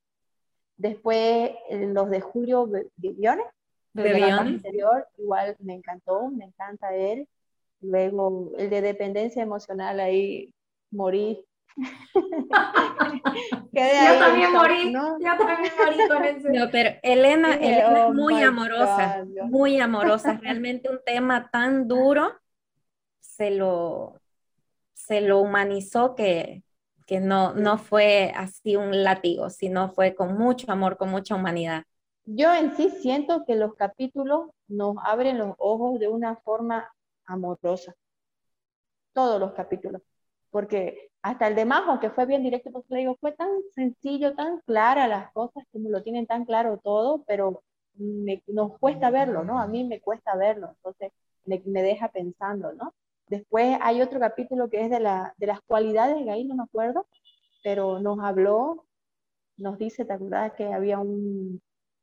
[0.78, 3.43] Después los de Julio Vivione,
[3.93, 7.28] de la anterior, igual me encantó, me encanta él.
[7.82, 10.53] Luego el de dependencia emocional, ahí
[10.91, 11.45] morí
[13.72, 15.18] yo también morí, ¿no?
[15.20, 16.50] yo también morí con eso.
[16.50, 20.38] No, pero Elena, Elena es muy amorosa, muy amorosa.
[20.42, 22.34] Realmente un tema tan duro
[23.20, 24.22] se lo,
[24.94, 26.64] se lo humanizó que,
[27.08, 31.84] que no, no fue así un látigo, sino fue con mucho amor, con mucha humanidad.
[32.26, 36.88] Yo en sí siento que los capítulos nos abren los ojos de una forma
[37.26, 37.96] amorosa.
[39.14, 40.02] Todos los capítulos.
[40.50, 44.34] Porque hasta el de Majo, que fue bien directo, pues le digo, fue tan sencillo,
[44.36, 47.64] tan clara las cosas, que lo tienen tan claro todo, pero
[48.48, 49.60] nos cuesta verlo, ¿no?
[49.60, 51.12] A mí me cuesta verlo, entonces
[51.46, 52.94] me, me, deja pensando, ¿no?
[53.28, 56.64] Después hay otro capítulo que es de, la, de las cualidades de ahí no me
[56.64, 57.08] acuerdo,
[57.64, 58.86] pero nos habló,
[59.58, 61.62] nos dice, ¿te acuerdas que había un,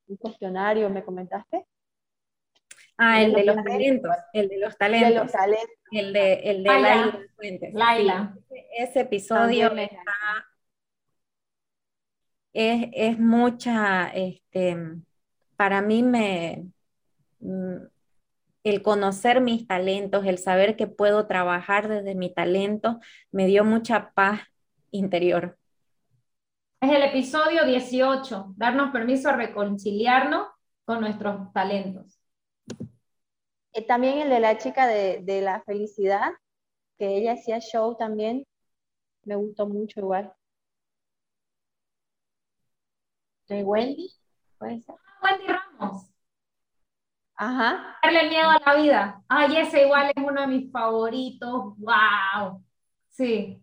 [0.08, 1.66] un cuestionario, me comentaste?
[3.00, 5.08] Ah, el de, los talentos, el de los talentos.
[5.08, 5.70] De los talentos.
[5.92, 7.72] El de, el de Laila Fuentes.
[7.72, 8.34] Laila.
[8.76, 10.46] ese episodio está,
[12.52, 14.76] es, es, mucha, este,
[15.56, 16.66] para mí me,
[17.38, 17.76] mm,
[18.64, 22.98] el conocer mis talentos, el saber que puedo trabajar desde mi talento,
[23.30, 24.40] me dio mucha paz
[24.90, 25.56] interior.
[26.80, 30.48] Es el episodio 18, darnos permiso a reconciliarnos
[30.84, 32.17] con nuestros talentos.
[33.78, 36.32] Eh, también el de la chica de, de, la felicidad,
[36.98, 38.44] que ella hacía show también,
[39.24, 40.32] me gustó mucho igual.
[43.48, 44.12] ¿De Wendy?
[44.60, 44.84] Wendy
[45.46, 46.10] Ramos.
[47.36, 47.98] Ajá.
[48.02, 49.24] Darle miedo a la vida.
[49.28, 51.74] Ay, ese igual es uno de mis favoritos.
[51.78, 52.64] ¡Wow!
[53.10, 53.62] Sí.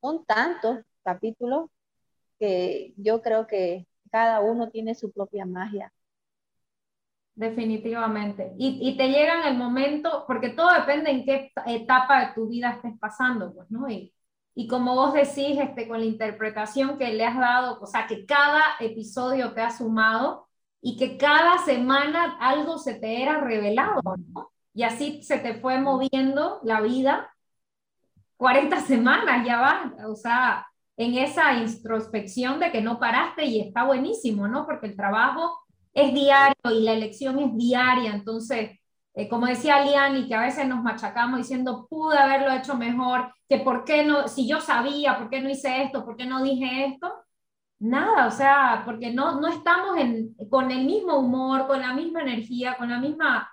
[0.00, 1.68] Son tantos capítulos
[2.38, 5.92] que yo creo que cada uno tiene su propia magia.
[7.34, 8.52] Definitivamente.
[8.58, 12.46] Y, y, te llega en el momento, porque todo depende en qué etapa de tu
[12.46, 13.88] vida estés pasando, pues, ¿no?
[13.88, 14.12] Y,
[14.54, 18.26] y como vos decís, este, con la interpretación que le has dado, o sea, que
[18.26, 20.46] cada episodio te ha sumado
[20.82, 24.02] y que cada semana algo se te era revelado,
[24.34, 24.50] ¿no?
[24.74, 27.30] Y así se te fue moviendo la vida.
[28.36, 30.66] 40 semanas ya va, o sea,
[30.96, 34.66] en esa introspección de que no paraste y está buenísimo, ¿no?
[34.66, 35.61] Porque el trabajo
[35.94, 38.12] es diario y la elección es diaria.
[38.14, 38.78] Entonces,
[39.14, 43.58] eh, como decía Liani, que a veces nos machacamos diciendo, pude haberlo hecho mejor, que
[43.58, 46.86] por qué no, si yo sabía, por qué no hice esto, por qué no dije
[46.86, 47.12] esto.
[47.78, 52.22] nada, o sea, porque no, no estamos en, con el mismo humor, con la misma
[52.22, 53.50] energía, con la misma,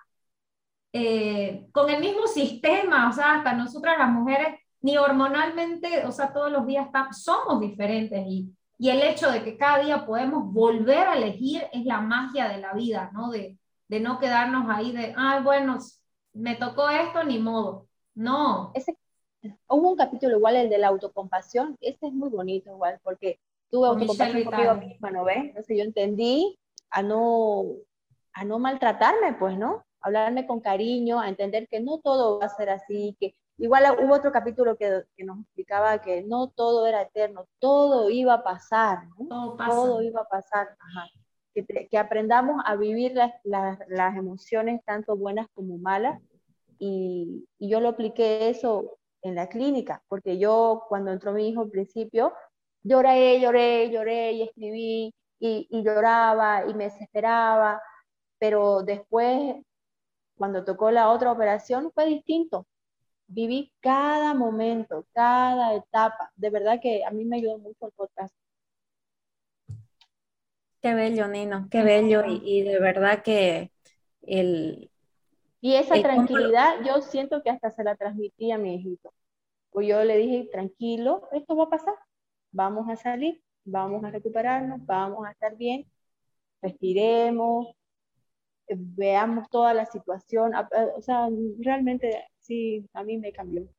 [0.93, 6.33] eh, con el mismo sistema, o sea, hasta nosotras las mujeres, ni hormonalmente, o sea,
[6.33, 10.53] todos los días estamos, somos diferentes y, y el hecho de que cada día podemos
[10.53, 13.29] volver a elegir es la magia de la vida, ¿no?
[13.29, 13.57] De,
[13.89, 15.77] de no quedarnos ahí de, ay, bueno,
[16.31, 17.87] me tocó esto, ni modo.
[18.15, 18.71] No.
[18.73, 18.97] Ese,
[19.67, 23.89] hubo un capítulo igual, el de la autocompasión, este es muy bonito igual, porque tuve
[23.89, 25.37] autocompasión conmigo misma, ¿no ves?
[25.37, 26.57] Entonces yo entendí
[26.89, 27.65] a no,
[28.31, 29.83] a no maltratarme, pues, ¿no?
[29.99, 34.15] Hablarme con cariño, a entender que no todo va a ser así, que igual hubo
[34.15, 39.07] otro capítulo que, que nos explicaba que no todo era eterno, todo iba a pasar,
[39.17, 39.55] ¿no?
[39.57, 41.07] Todo, iba a pasar, Ajá.
[41.53, 46.21] Que, que, aprendamos a vivir las, las, las, emociones tanto buenas como malas
[46.77, 51.61] y, y yo lo apliqué eso en la clínica, porque yo cuando entró mi hijo
[51.61, 52.33] al principio,
[52.83, 57.81] lloré, lloré, lloré y escribí y, y, lloraba y me desesperaba,
[58.37, 59.55] pero después,
[60.37, 62.65] cuando tocó la otra operación, fue distinto.
[63.29, 66.31] Viví cada momento, cada etapa.
[66.35, 68.35] De verdad que a mí me ayudó mucho el podcast.
[70.81, 72.25] Qué bello, Nino, qué bello.
[72.25, 73.71] Y, y de verdad que
[74.21, 74.91] el...
[75.61, 79.13] Y esa tranquilidad, yo siento que hasta se la transmití a mi hijito.
[79.71, 81.95] Pues yo le dije, tranquilo, esto va a pasar
[82.51, 85.85] vamos a salir, vamos a recuperarnos, vamos a estar bien,
[86.61, 87.67] respiremos,
[88.67, 90.53] veamos toda la situación,
[90.95, 93.69] o sea, realmente sí, a mí me cambió.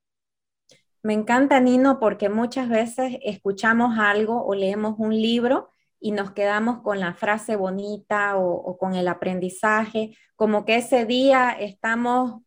[1.02, 6.82] Me encanta, Nino, porque muchas veces escuchamos algo o leemos un libro y nos quedamos
[6.82, 12.42] con la frase bonita o, con el aprendizaje, como que ese día estamos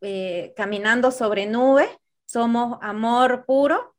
[0.00, 1.88] eh, caminando sobre nubes,
[2.26, 3.94] somos amor puro,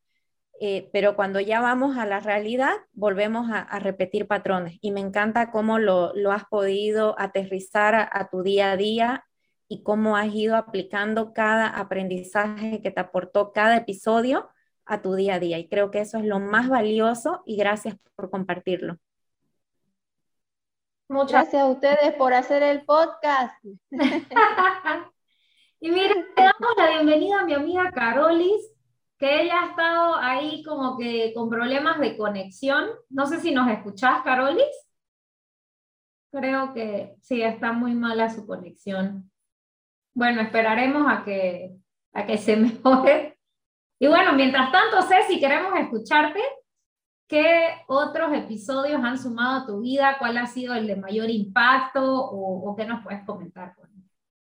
[0.60, 4.78] eh, pero cuando ya vamos a la realidad, volvemos a, repetir patrones.
[4.82, 9.24] Y me encanta cómo lo, has podido aterrizar a, tu día a día
[9.70, 14.50] y cómo has ido aplicando cada aprendizaje que te aportó cada episodio
[14.84, 15.60] a tu día a día.
[15.60, 18.98] Y creo que eso es lo más valioso y gracias por compartirlo.
[21.08, 23.56] Muchas gracias a ustedes por hacer el podcast.
[25.80, 28.74] y miren, le damos la bienvenida a mi amiga Carolis
[29.20, 32.88] que ella ha estado ahí como que con problemas de conexión.
[33.10, 34.66] No sé si nos escuchás, Carolis.
[36.32, 39.30] Creo que sí, está muy mala su conexión.
[40.20, 41.78] Bueno, esperaremos a que,
[42.12, 43.38] a que se mejore.
[44.00, 46.42] Y bueno, mientras tanto, Ceci, queremos escucharte.
[47.26, 50.18] ¿Qué otros episodios han sumado a tu vida?
[50.20, 52.04] ¿Cuál ha sido el de mayor impacto?
[52.04, 53.90] ¿O, o qué nos puedes comentar con,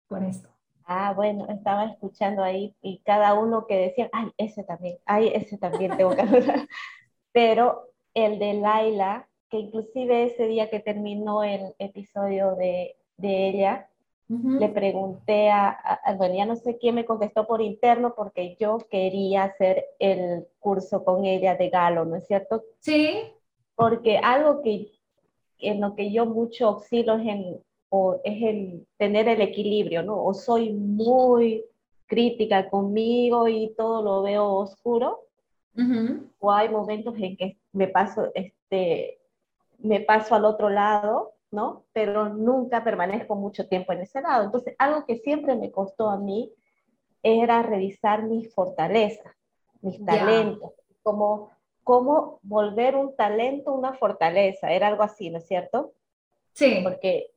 [0.09, 0.49] con esto?
[0.85, 5.59] Ah, bueno, estaba escuchando ahí y cada uno que decía, ay, ese también, ay, ese
[5.59, 6.67] también tengo que hablar.
[7.33, 13.89] Pero el de Laila, que inclusive ese día que terminó el episodio de, de ella,
[14.29, 14.59] uh -huh.
[14.59, 18.79] le pregunté a, a, bueno, ya no sé quién me contestó por interno porque yo
[18.91, 22.63] quería hacer el curso con ella de Galo, ¿no es cierto?
[22.81, 23.23] Sí.
[23.75, 24.91] Porque algo que
[25.61, 27.61] en lo que yo mucho oscilo es en
[27.91, 30.23] o es el tener el equilibrio, ¿no?
[30.23, 31.65] O soy muy
[32.07, 35.21] crítica conmigo y todo lo veo oscuro,
[35.77, 36.31] uh -huh.
[36.39, 39.19] o hay momentos en que me paso, este,
[39.79, 41.85] me paso al otro lado, ¿no?
[41.93, 44.45] Pero nunca permanezco mucho tiempo en ese lado.
[44.45, 46.53] Entonces, algo que siempre me costó a mí
[47.23, 49.35] era revisar mis fortalezas,
[49.81, 50.97] mis talentos, yeah.
[51.03, 51.51] como
[51.89, 55.95] cómo volver un talento una fortaleza, era algo así, ¿no es cierto?
[56.53, 56.81] Sí.
[56.83, 57.31] Porque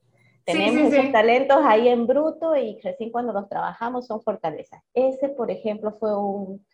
[0.43, 1.11] tenemos sí, sí, esos sí.
[1.13, 4.83] talentos ahí en bruto y recién cuando los trabajamos son fortalezas.
[4.93, 6.65] Ese, por ejemplo, fue un,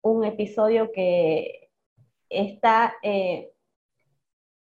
[0.00, 1.68] un episodio que
[2.30, 3.52] está eh,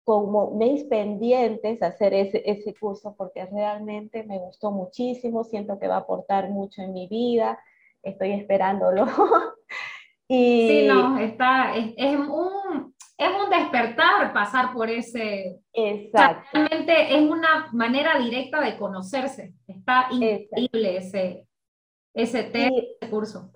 [0.06, 5.96] como mis pendientes hacer ese, ese curso porque realmente me gustó muchísimo, siento que va
[5.96, 7.60] a aportar mucho en mi vida,
[8.04, 9.08] estoy esperándolo.
[10.28, 10.68] y...
[10.68, 15.60] Sí, no, está, es, es un, es un despertar pasar por ese.
[15.74, 16.50] Exacto.
[16.54, 19.54] realmente es una manera directa de conocerse.
[19.68, 21.48] Está increíble ese,
[22.14, 23.52] ese tema, y, ese curso.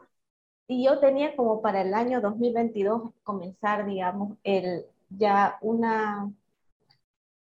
[0.68, 6.32] Y yo tenía como para el año 2022 comenzar, digamos, el, ya una,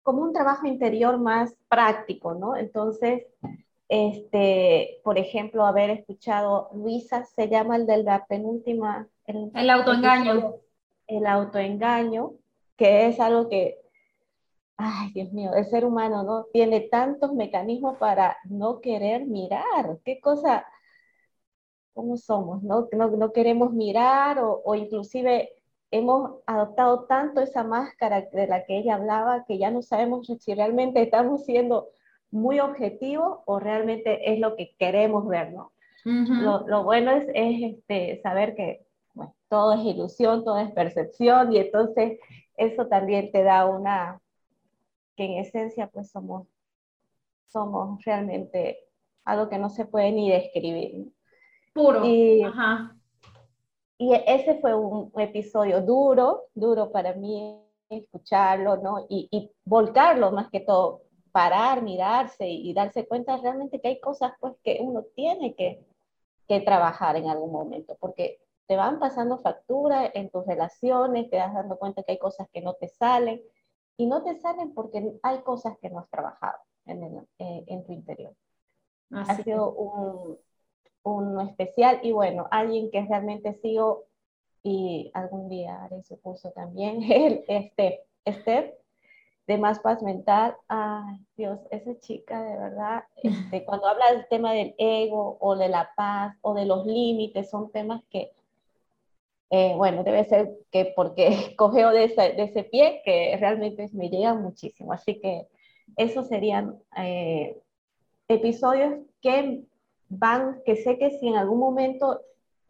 [0.03, 2.57] como un trabajo interior más práctico, ¿no?
[2.57, 3.27] Entonces,
[3.89, 9.09] este, por ejemplo, haber escuchado, Luisa, se llama el de la penúltima.
[9.27, 10.33] El, el autoengaño.
[10.33, 10.61] Episodio,
[11.07, 12.33] el autoengaño,
[12.77, 13.79] que es algo que,
[14.77, 19.99] ay Dios mío, el ser humano no tiene tantos mecanismos para no querer mirar.
[20.05, 20.67] ¿Qué cosa?
[21.93, 22.63] ¿Cómo somos?
[22.63, 25.62] ¿No, no, no queremos mirar o, o inclusive
[25.93, 30.55] hemos adoptado tanto esa máscara de la que ella hablaba que ya no sabemos si
[30.55, 31.91] realmente estamos siendo
[32.31, 35.71] muy objetivos o realmente es lo que queremos ver, ¿no?
[36.05, 38.85] lo, bueno es, este, saber que
[39.49, 42.19] todo es ilusión, todo es percepción y entonces
[42.57, 44.19] eso también te da una,
[45.15, 46.49] que en esencia pues somos,
[47.49, 48.79] somos realmente
[49.25, 51.13] algo que no se puede ni describir.
[51.75, 52.05] Puro.
[52.05, 52.43] Y,
[54.03, 57.57] y ese fue un episodio duro, duro para mí
[57.89, 59.07] escucharlo, ¿no?
[59.09, 64.33] Y, y volcarlo más que todo, parar, mirarse y, darse cuenta realmente que hay cosas
[64.41, 65.87] pues que uno tiene que,
[66.49, 71.55] que trabajar en algún momento, porque te van pasando facturas en tus relaciones, te das
[71.55, 73.41] dando cuenta que hay cosas que no te salen,
[73.97, 77.93] y no te salen porque hay cosas que no has trabajado en, eh, en tu
[77.93, 78.35] interior.
[79.13, 80.39] ha sido un,
[81.05, 84.05] un especial y bueno, alguien que realmente sigo
[84.63, 88.75] y algún día haré su curso también, el este, Steph,
[89.47, 90.57] de Más Paz Mental.
[90.69, 95.69] Ay, Dios, esa chica de verdad, este, cuando habla del tema del ego o de
[95.69, 98.33] la paz o de los límites, son temas que,
[99.51, 104.09] eh, bueno, debe ser que porque cogeo de ese, de ese pie que realmente me
[104.09, 104.93] llega muchísimo.
[104.93, 105.49] Así que
[105.97, 107.61] esos serían eh,
[108.29, 109.65] episodios que
[110.19, 112.21] van, que sé que si en algún momento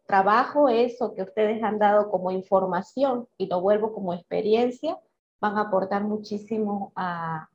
[0.05, 4.97] trabajo eso que ustedes han dado como información y lo vuelvo como experiencia,
[5.39, 7.47] van a aportar muchísimo a,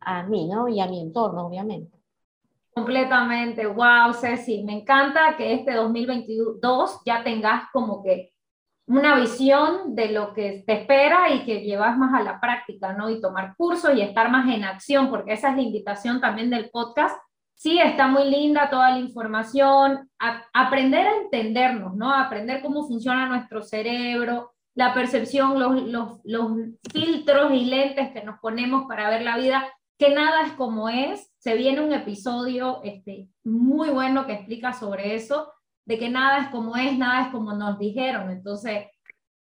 [0.00, 0.68] a mí, ¿no?
[0.68, 1.96] Y a mi entorno, obviamente.
[2.74, 8.32] Completamente, wow, Ceci, me encanta que este 2022 ya tengas como que
[8.86, 13.10] una visión de lo que te espera y que llevas más a la práctica, ¿no?
[13.10, 16.70] Y tomar cursos y estar más en acción, porque esa es la invitación también del
[16.70, 17.16] podcast,
[17.54, 20.10] sí, está muy linda toda la información,
[20.52, 22.12] aprender a entendernos, ¿no?
[22.12, 25.58] Aprender cómo funciona nuestro cerebro, la percepción,
[25.92, 26.20] los,
[26.92, 29.66] filtros y lentes que nos ponemos para ver la vida,
[29.98, 31.30] que nada es como es.
[31.38, 35.52] Se viene un episodio este, muy bueno que explica sobre eso,
[35.84, 38.30] de que nada es como es, nada es como nos dijeron.
[38.30, 38.86] Entonces,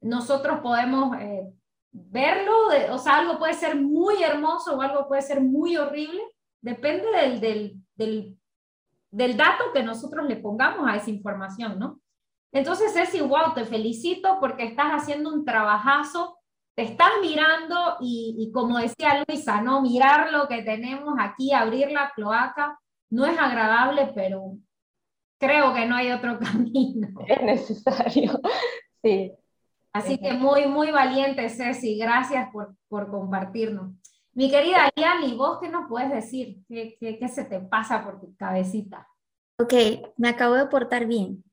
[0.01, 1.47] nosotros podemos eh,
[1.91, 2.53] verlo,
[2.91, 6.21] o sea, algo puede ser muy hermoso o algo puede ser muy horrible,
[6.61, 7.07] depende
[7.39, 8.37] del, del,
[9.11, 12.01] del dato que nosotros le pongamos a esa información, ¿no?
[12.51, 16.37] Entonces es igual, te felicito porque estás haciendo un trabajazo,
[16.75, 19.81] te estás mirando y, y, como decía Luisa, ¿no?
[19.81, 22.79] Mirar lo que tenemos aquí, abrir la cloaca,
[23.09, 24.57] no es agradable, pero
[25.39, 27.09] creo que no hay otro camino.
[27.27, 28.39] Es necesario,
[29.03, 29.33] sí.
[29.93, 33.93] Así que muy, muy valiente, Ceci, gracias por, por compartirnos.
[34.35, 36.57] Mi querida Liani, ¿vos qué nos puedes decir?
[36.67, 39.07] ¿Qué, ¿Qué, se te pasa por tu cabecita?
[39.57, 39.73] Ok,
[40.17, 41.45] me acabo de portar bien,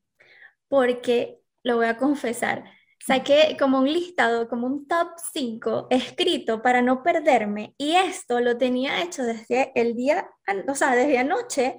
[0.67, 2.65] porque lo voy a confesar.
[2.99, 8.59] Saqué como un listado, como un top 5 escrito para no perderme y esto lo
[8.59, 10.29] tenía hecho desde el día,
[10.67, 11.77] o sea, desde anoche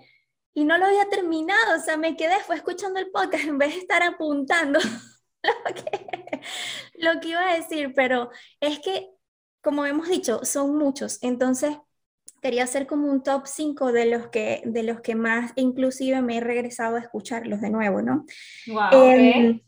[0.54, 3.74] y no lo había terminado, o sea, me quedé, fue escuchando el podcast en vez
[3.74, 4.80] de estar apuntando
[5.44, 6.42] lo que,
[6.94, 8.30] lo que iba a decir, pero
[8.62, 9.13] es que
[9.64, 11.18] como hemos dicho, son muchos.
[11.24, 11.78] Entonces,
[12.42, 16.38] quería hacer como un top 5 de los que, de los que más, inclusive me
[16.38, 18.26] he regresado a escucharlos de nuevo, ¿no?
[18.92, 19.62] Em,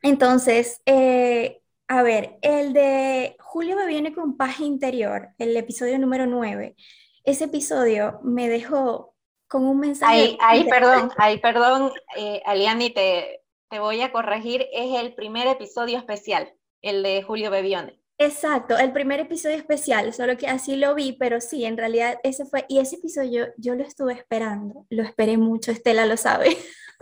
[0.00, 6.26] entonces, eh, a ver, el de Julio me viene con paz interior, el episodio número
[6.26, 6.76] 9.
[7.24, 9.16] Ese episodio me dejó
[9.48, 10.38] con un mensaje.
[10.40, 15.98] Ahí, perdón, ahí, perdón, eh, Aliani, te, te voy a corregir, es el primer episodio
[15.98, 17.99] especial, el de Julio Bebione.
[18.22, 22.44] Exacto, el primer episodio especial, solo que así lo vi, pero sí, en realidad ese
[22.44, 26.54] fue, y ese episodio yo, lo estuve esperando, lo esperé mucho, Estela lo sabe.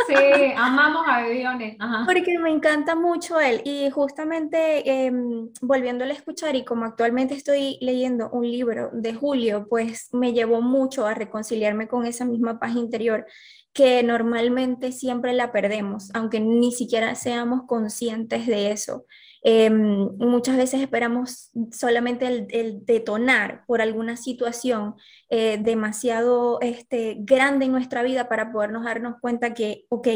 [0.07, 0.15] Sí,
[0.57, 1.77] amamos a Bebiones.
[2.07, 5.13] Porque me encanta mucho él y justamente eh,
[5.61, 10.61] volviéndole a escuchar y como actualmente estoy leyendo un libro de Julio, pues me llevó
[10.61, 13.27] mucho a reconciliarme con esa misma paz interior
[13.73, 19.05] que normalmente siempre la perdemos, aunque ni siquiera seamos conscientes de eso.
[19.43, 24.95] Em, muchas veces esperamos solamente el, detonar por alguna situación
[25.31, 30.09] eh, demasiado este, grande en nuestra vida para podernos darnos cuenta que, ok,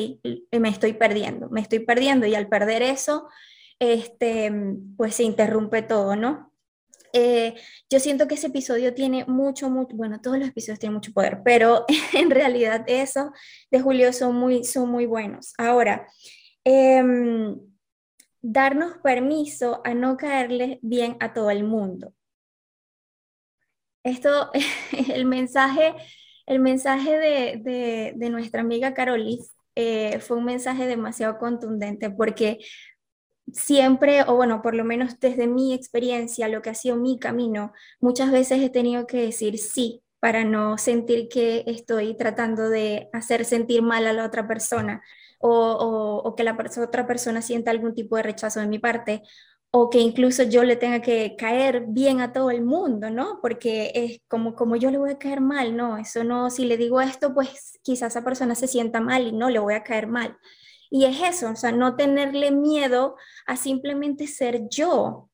[0.58, 3.28] me estoy perdiendo, me estoy perdiendo y al perder eso,
[3.78, 4.52] este,
[4.96, 6.52] pues se interrumpe todo, ¿no?
[7.14, 7.54] Eh,
[7.90, 11.40] yo siento que ese episodio tiene mucho, mucho, bueno, todos los episodios tienen mucho poder,
[11.44, 13.26] pero en realidad esos
[13.70, 15.52] de Julio son muy, son muy buenos.
[15.58, 16.08] Ahora,
[16.64, 17.02] eh,
[18.42, 22.12] darnos permiso a no caerle bien a todo el mundo.
[24.02, 24.50] Esto,
[25.14, 25.94] el mensaje,
[26.46, 32.58] el mensaje de, de, nuestra amiga Carolis eh, fue un mensaje demasiado contundente porque
[33.52, 37.72] siempre, o bueno, por lo menos desde mi experiencia, lo que ha sido mi camino,
[38.00, 43.44] muchas veces he tenido que decir sí para no sentir que estoy tratando de hacer
[43.44, 45.02] sentir mal a la otra persona
[45.42, 49.22] o, que la otra persona sienta algún tipo de rechazo de mi parte
[49.74, 53.40] o que incluso yo le tenga que caer bien a todo el mundo, ¿no?
[53.40, 56.76] Porque es como, como yo le voy a caer mal, no, eso no, si le
[56.76, 60.08] digo esto, pues quizás esa persona se sienta mal y no le voy a caer
[60.08, 60.36] mal.
[60.90, 63.16] Y es eso, o sea, no tenerle miedo
[63.46, 65.30] a simplemente ser yo.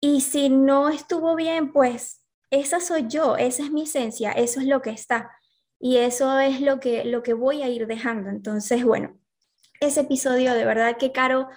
[0.00, 4.66] Y si no estuvo bien, pues esa soy yo, esa es mi esencia, eso es
[4.66, 5.30] lo que está.
[5.78, 8.30] Y eso es lo que, lo que voy a ir dejando.
[8.30, 9.16] Entonces, bueno,
[9.80, 11.48] ese episodio de verdad que Caro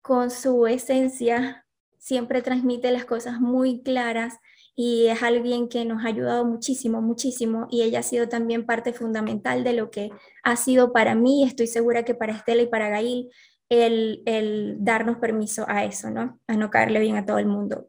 [0.00, 1.66] con su esencia
[1.98, 4.38] siempre transmite las cosas muy claras
[4.76, 8.92] y es alguien que nos ha ayudado muchísimo, muchísimo y ella ha sido también parte
[8.92, 10.10] fundamental de lo que
[10.42, 13.30] ha sido para mí estoy segura que para Estela y para Gail
[13.68, 16.40] el, el darnos permiso a eso, ¿no?
[16.46, 17.88] A no caerle bien a todo el mundo.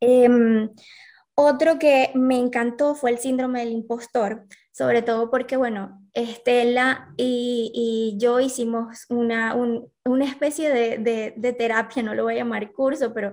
[0.00, 0.70] Em,
[1.34, 8.14] otro que me encantó fue el síndrome del impostor, sobre todo porque, bueno, Estela y,
[8.18, 9.56] yo hicimos una,
[10.04, 13.32] una especie de, terapia, no lo voy a llamar curso, pero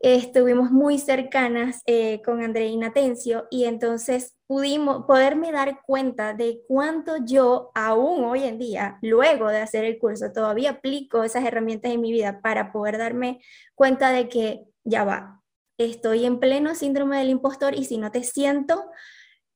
[0.00, 7.16] estuvimos muy cercanas eh, con Andreina Tencio y entonces pudimos poderme dar cuenta de cuánto
[7.24, 12.00] yo aún hoy en día, luego de hacer el curso, todavía aplico esas herramientas en
[12.00, 13.40] mi vida para poder darme
[13.74, 15.43] cuenta de que ya va,
[15.78, 18.84] estoy en pleno síndrome del impostor y si no te siento,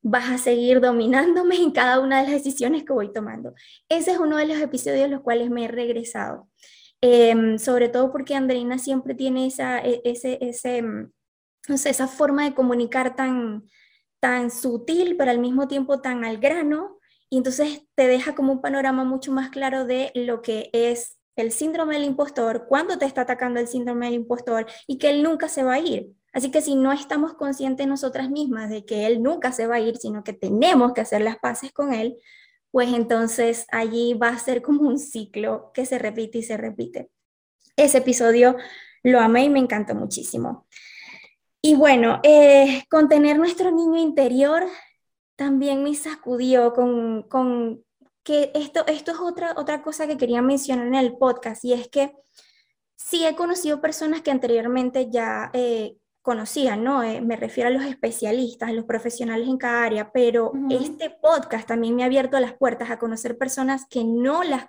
[0.02, 3.54] vas a seguir dominándome en cada una de las decisiones que voy tomando.
[3.88, 6.48] Ese es uno de los episodios en los cuales me he regresado.
[7.00, 11.12] Em, sobre todo porque Andreina siempre tiene esa, e, ese, ese, mm,
[11.68, 13.64] esa forma de comunicar tan,
[14.20, 16.98] tan sutil, pero al mismo tiempo tan al grano,
[17.30, 21.52] y entonces te deja como un panorama mucho más claro de lo que es el
[21.52, 25.48] síndrome del impostor, cuándo te está atacando el síndrome del impostor y que él nunca
[25.48, 26.12] se va a ir.
[26.32, 29.80] Así que si no estamos conscientes nosotras mismas de que él nunca se va a
[29.80, 32.18] ir, sino que tenemos que hacer las paces con él,
[32.70, 37.10] pues entonces allí va a ser como un ciclo que se repite y se repite.
[37.76, 38.56] Ese episodio
[39.02, 40.66] lo amé y me encantó muchísimo.
[41.62, 44.64] Y bueno, eh, contener nuestro niño interior
[45.36, 47.84] también me sacudió con, con
[48.28, 51.88] que esto, esto es otra, otra cosa que quería mencionar en el podcast y es
[51.88, 52.12] que
[52.94, 57.02] sí he conocido personas que anteriormente ya eh, conocían, ¿no?
[57.02, 61.66] Eh, me refiero a los especialistas, a los profesionales en cada área, pero este podcast
[61.66, 64.66] también me ha abierto las puertas a conocer personas que no las,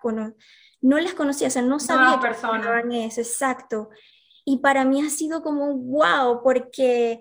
[0.80, 3.90] no las conocía, o sea, no sabía que estaban eso, exacto.
[4.46, 7.20] Y para mí ha sido como un wow, porque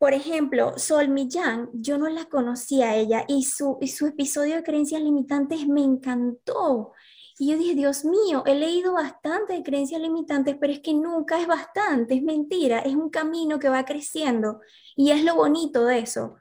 [0.00, 4.56] por ejemplo, Sol Millán, yo no la conocía a ella y su, y su episodio
[4.56, 6.92] de creencias limitantes me encantó.
[7.38, 11.38] Y yo dije, Dios mío, he leído bastante de creencias limitantes, pero es que nunca
[11.38, 14.62] es bastante, es mentira, es un camino que va creciendo.
[14.96, 16.36] Y es lo bonito de eso.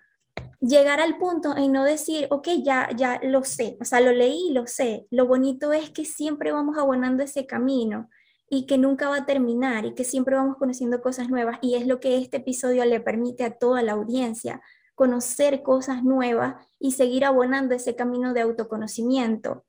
[0.61, 4.51] Llegar al punto en no decir, ok, ya, ya lo sé, o sea, lo leí
[4.53, 5.05] lo sé.
[5.11, 8.09] Lo bonito es que siempre vamos abonando ese camino
[8.49, 11.85] y que nunca va a terminar y que siempre vamos conociendo cosas nuevas y es
[11.85, 14.61] lo que este episodio le permite a toda la audiencia,
[14.95, 19.65] conocer cosas nuevas y seguir abonando ese camino de autoconocimiento.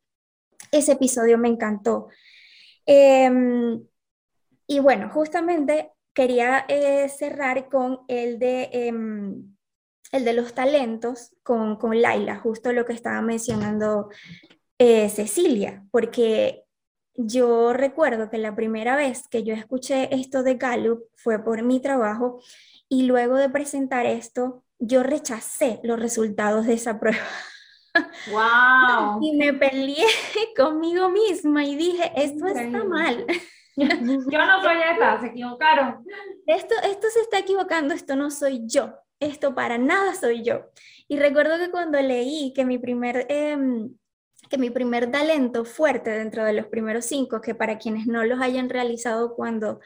[0.72, 2.08] Ese episodio me encantó.
[2.86, 3.84] Em,
[4.66, 9.56] y bueno, justamente quería eh, cerrar con el de, em,
[10.12, 14.08] el de los talentos con, con Laila, justo lo que estaba mencionando
[14.78, 16.64] eh, Cecilia, porque
[17.26, 21.80] yo recuerdo que la primera vez que yo escuché esto de Gallup fue por mi
[21.80, 22.40] trabajo
[22.88, 27.18] y luego de presentar esto, yo rechacé los resultados de esa prueba.
[28.30, 29.18] ¡Wow!
[29.22, 30.06] Y me peleé
[30.56, 33.26] conmigo misma y dije, esto está mal.
[33.76, 36.04] Yo no soy esta, se equivocaron.
[36.46, 40.66] Esto, esto se está equivocando, esto no soy yo, esto para nada soy yo.
[41.08, 43.94] Y recuerdo que cuando leí que mi primer em,
[44.48, 48.40] que mi primer talento fuerte dentro de los primeros cinco, que para quienes no los
[48.40, 49.80] hayan realizado cuando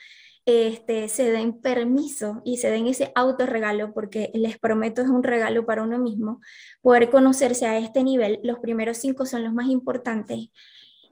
[0.47, 5.65] este, se den permiso y se den ese autorregalo, porque les prometo es un regalo
[5.67, 6.41] para uno mismo,
[6.83, 10.51] poder conocerse a este nivel, los primeros cinco son los más importantes.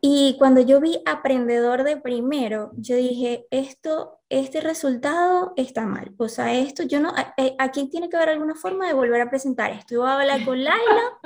[0.04, 6.12] Y cuando yo vi aprendedor de primero, yo dije, esto, este resultado está mal.
[6.18, 7.12] O sea, esto, yo no,
[7.60, 9.94] aquí tiene que haber alguna forma de volver a presentar esto.
[9.94, 11.20] Yo voy a hablar con Laila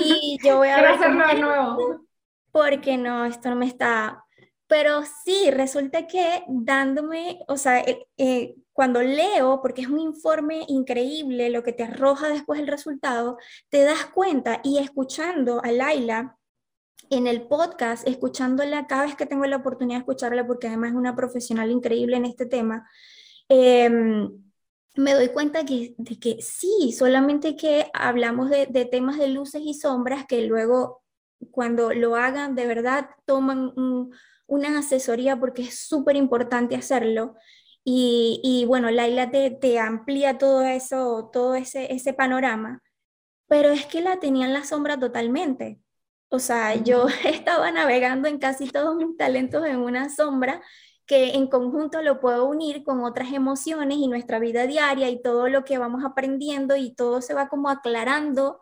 [0.00, 2.06] y yo voy a hacerlo de nuevo.
[2.52, 4.22] Porque no, esto no me está...
[4.66, 10.66] Pero sí, resulta que dándome, o sea, eh, eh, cuando leo, porque es un informe
[10.68, 13.38] increíble lo que te arroja después el resultado,
[13.70, 16.37] te das cuenta y escuchando a Laila,
[17.10, 20.96] en el podcast, escuchándola cada vez que tengo la oportunidad de escucharla, porque además es
[20.96, 22.88] una profesional increíble en este tema,
[23.48, 24.30] em,
[24.96, 30.26] me doy cuenta de que sí, solamente que hablamos de, temas de luces y sombras
[30.26, 31.02] que luego
[31.52, 33.72] cuando lo hagan de verdad toman
[34.46, 37.36] una asesoría porque es súper importante hacerlo.
[37.84, 42.82] Y, y, bueno, Laila te, te, amplía todo eso, todo ese, ese panorama,
[43.48, 45.80] pero es que la tenía en la sombra totalmente.
[46.30, 50.62] O sea, yo estaba navegando en casi todos mis talentos en una sombra
[51.06, 55.48] que en conjunto lo puedo unir con otras emociones y nuestra vida diaria y todo
[55.48, 58.60] lo que vamos aprendiendo y todo se va como aclarando,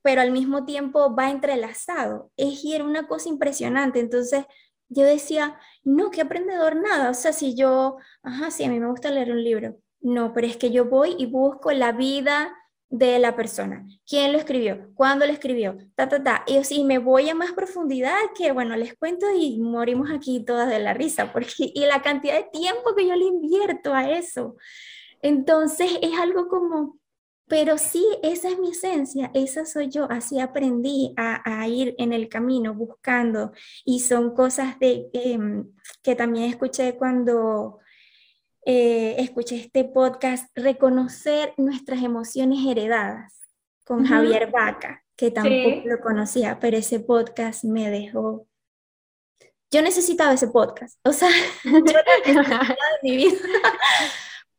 [0.00, 2.30] pero al mismo tiempo va entrelazado.
[2.36, 3.98] Es y era una cosa impresionante.
[3.98, 4.44] Entonces
[4.88, 7.10] yo decía, no, qué aprendedor nada.
[7.10, 9.76] O sea, si yo, ajá, sí, a mí me gusta leer un libro.
[10.00, 12.56] No, pero es que yo voy y busco la vida
[12.90, 13.86] de la persona.
[14.06, 14.90] ¿Quién lo escribió?
[14.94, 15.78] ¿Cuándo lo escribió?
[15.94, 16.44] Ta, ta, ta.
[16.46, 20.68] Y si me voy a más profundidad, que bueno, les cuento y morimos aquí todas
[20.68, 24.56] de la risa, porque y la cantidad de tiempo que yo le invierto a eso.
[25.22, 26.98] Entonces es algo como,
[27.46, 32.12] pero sí, esa es mi esencia, esa soy yo, así aprendí a, a ir en
[32.12, 33.52] el camino buscando
[33.84, 35.70] y son cosas de, em,
[36.02, 37.79] que también escuché cuando
[38.64, 43.40] eh, escuché este podcast, Reconocer nuestras emociones heredadas,
[43.84, 48.46] con Javier Vaca, que tampoco lo conocía, pero ese podcast me dejó...
[49.72, 51.30] Yo necesitaba ese podcast, o sea,
[51.64, 51.80] yo
[52.26, 53.38] necesitaba mi vida.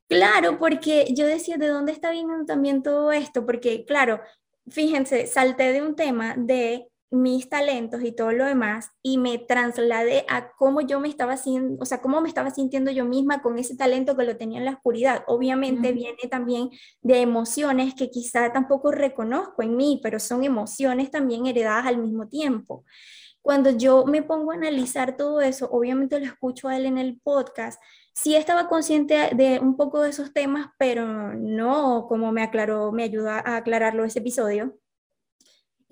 [0.07, 3.45] claro, porque yo decía, ¿de dónde está viniendo también todo esto?
[3.45, 4.21] Porque, claro,
[4.69, 10.25] fíjense, salté de un tema de mis talentos y todo lo demás y me trasladé
[10.29, 13.59] a cómo yo me estaba sintiendo, o sea, cómo me estaba sintiendo yo misma con
[13.59, 15.23] ese talento que lo tenía en la oscuridad.
[15.27, 16.69] Obviamente viene también
[17.01, 22.29] de emociones que quizá tampoco reconozco en mí, pero son emociones también heredadas al mismo
[22.29, 22.85] tiempo.
[23.41, 27.19] Cuando yo me pongo a analizar todo eso, obviamente lo escucho a él en el
[27.19, 27.81] podcast,
[28.13, 33.03] sí estaba consciente de un poco de esos temas, pero no como me aclaró, me
[33.03, 34.77] ayudó a aclararlo ese episodio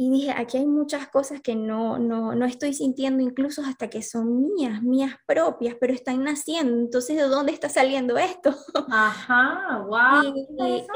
[0.01, 4.01] y dije, aquí hay muchas cosas que no, no, no estoy sintiendo incluso hasta que
[4.01, 6.73] son mías, mías propias, pero están naciendo.
[6.73, 8.55] Entonces, ¿de dónde está saliendo esto?
[8.89, 10.33] Ajá, wow.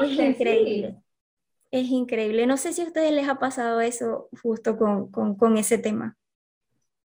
[0.00, 0.96] es increíble.
[1.70, 2.46] Es increíble.
[2.46, 6.16] No sé si a ustedes les ha pasado eso justo con, con, con ese tema.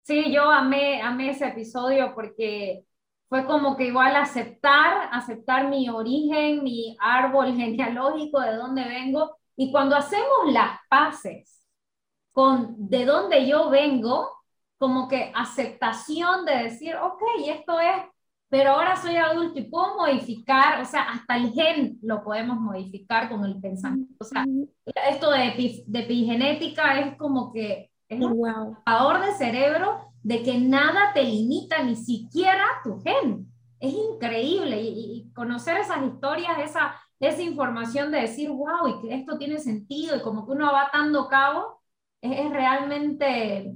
[0.03, 2.85] Sí, yo amé, amé ese episodio porque
[3.31, 9.39] fue como que igual aceptar, aceptar mi origen, mi árbol genealógico, de dónde vengo.
[9.57, 11.56] Y cuando hacemos las paces
[12.37, 14.31] con de dónde yo vengo,
[14.77, 17.97] como que aceptación de decir, ok, esto es,
[18.51, 23.31] pero ahora soy adulto y puedo modificar, o sea, hasta el gen lo podemos modificar
[23.31, 24.13] con el pensamiento.
[24.21, 24.45] O sea,
[25.09, 28.77] esto de, de epigenética es como que es un wow.
[29.19, 33.51] de cerebro de que nada te limita, ni siquiera tu gen.
[33.81, 39.15] Es increíble y, y conocer esas historias, esa, esa información de decir, wow, y que
[39.15, 41.76] esto tiene sentido y como que uno va dando cabo,
[42.21, 43.73] es, realmente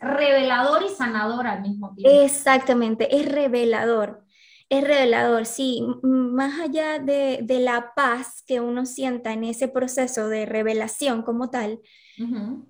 [0.00, 2.22] revelador y sanador al mismo tiempo.
[2.22, 4.24] Exactamente, es revelador.
[4.68, 10.28] Es revelador, sí, más allá de, de, la paz que uno sienta en ese proceso
[10.28, 11.80] de revelación como tal,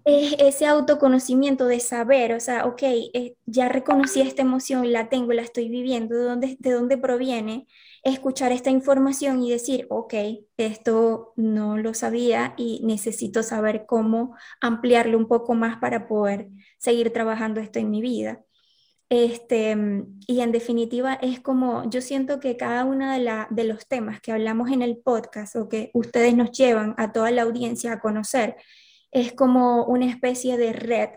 [0.05, 5.32] es ese autoconocimiento de saber, o sea, ok, eh, ya reconocí esta emoción, la tengo,
[5.32, 7.66] la estoy viviendo, ¿de dónde, de dónde proviene?
[8.07, 10.14] Escuchar esta información y decir, ok,
[10.57, 16.48] esto no lo sabía y necesito saber cómo ampliarlo un poco más para poder
[16.78, 18.44] seguir trabajando esto en mi vida.
[19.09, 19.76] Este,
[20.28, 24.30] y en definitiva es como, yo siento que cada uno de, de los temas que
[24.30, 28.57] hablamos en el podcast o que ustedes nos llevan a toda la audiencia a conocer,
[29.11, 31.09] es como una especie de red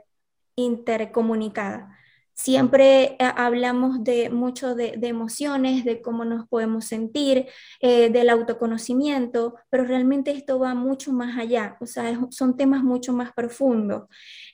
[0.56, 1.99] intercomunicada
[2.42, 7.48] Siempre eh, hablamos de mucho de, emociones, de cómo nos podemos sentir,
[7.82, 13.12] eh, del autoconocimiento, pero realmente esto va mucho más allá, o sea, son temas mucho
[13.12, 14.04] más profundos.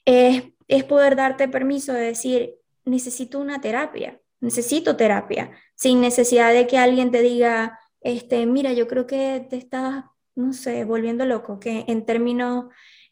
[0.04, 2.56] es poder darte permiso de decir,
[2.86, 8.88] necesito una terapia, necesito terapia, sin necesidad de que alguien te diga, este, mira, yo
[8.88, 12.66] creo que te estás, no sé, volviendo loco, que en términos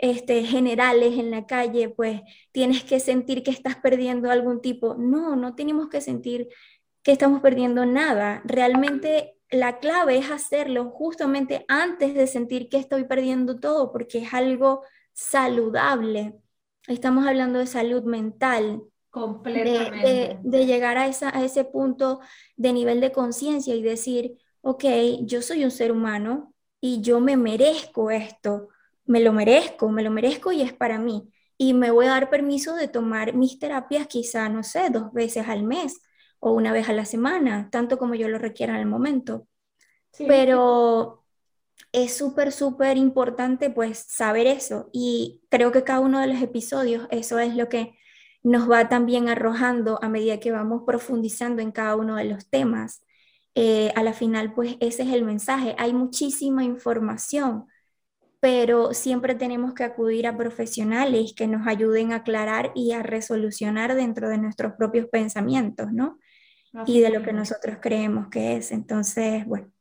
[0.03, 2.19] este, generales en la calle, pues
[2.51, 4.95] tienes que sentir que estás perdiendo algún tipo.
[4.95, 6.49] No, no tenemos que sentir
[7.03, 8.41] que estamos perdiendo nada.
[8.43, 14.33] Realmente la clave es hacerlo justamente antes de sentir que estoy perdiendo todo, porque es
[14.33, 14.83] algo
[15.13, 16.35] saludable.
[16.89, 18.83] Estamos hablando de salud mental.
[19.09, 20.37] Completamente.
[20.43, 22.19] De, llegar a, esa, a ese punto
[22.57, 24.83] de nivel de conciencia y decir, ok,
[25.21, 28.67] yo soy un ser humano y yo me merezco esto
[29.05, 31.29] me lo merezco, me lo merezco y es para mí.
[31.57, 35.47] y me voy a dar permiso de tomar mis terapias quizá, no sé, dos veces
[35.47, 36.01] al mes
[36.39, 39.47] o una vez a la semana, tanto como yo lo requiera en el momento.
[40.17, 41.23] Pero
[41.91, 47.07] es súper, súper importante pues saber eso y creo que cada uno de los episodios,
[47.11, 47.95] eso es lo que
[48.43, 53.03] nos va también arrojando a medida que vamos profundizando en cada uno de los temas.
[53.55, 55.75] Eh, a la final, pues ese es el mensaje.
[55.77, 57.67] Hay muchísima información,
[58.43, 63.95] pero siempre tenemos que acudir a profesionales que nos ayuden a aclarar y a resolucionar
[63.95, 66.17] dentro de nuestros propios pensamientos, ¿no?
[66.85, 68.73] y de lo que nosotros creemos que es.
[68.73, 69.71] Entonces, bueno,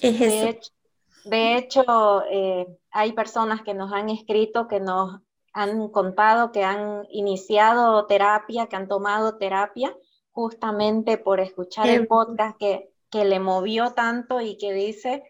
[0.00, 0.72] es de Hecho,
[1.26, 5.20] de hecho, eh, hay personas que nos han escrito, que nos
[5.52, 9.96] han contado que han iniciado terapia, que han tomado terapia,
[10.32, 15.22] justamente por escuchar el podcast que, que le movió tanto y que dice,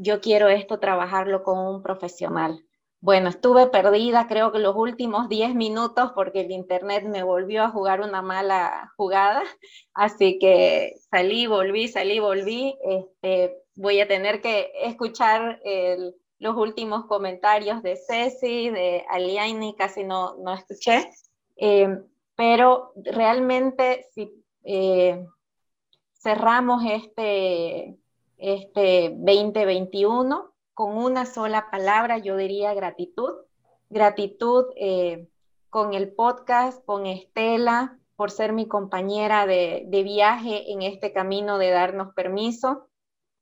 [0.00, 2.64] yo quiero esto trabajarlo con un profesional.
[3.00, 7.70] Bueno, estuve perdida creo que los últimos 10 minutos porque el internet me volvió a
[7.70, 9.42] jugar una mala jugada,
[9.94, 12.76] así que salí, volví, salí, volví.
[12.82, 15.60] Este, voy a tener que escuchar
[16.38, 21.10] los últimos comentarios de Ceci, de Aliani, casi no, no escuché,
[21.56, 21.98] eh,
[22.36, 25.24] pero realmente si eh,
[26.14, 27.96] cerramos este,
[28.38, 33.32] este 2021 con una sola palabra, yo diría gratitud.
[33.90, 35.28] Gratitud eh,
[35.70, 41.70] con el podcast, con Estela, por ser mi compañera de, viaje en este camino de
[41.70, 42.88] darnos permiso.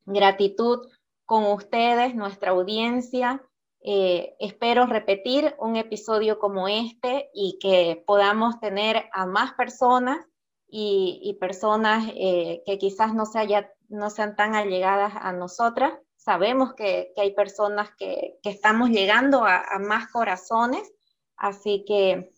[0.07, 0.89] Gratitud
[1.25, 3.43] con ustedes, nuestra audiencia.
[3.83, 10.27] Eh, espero repetir un episodio como este y que podamos tener a más personas
[10.69, 15.93] y, personas eh, que quizás no, se haya, no sean tan allegadas a nosotras,
[16.27, 20.93] sabemos que, hay personas que, estamos llegando a, más corazones,
[21.37, 22.33] así que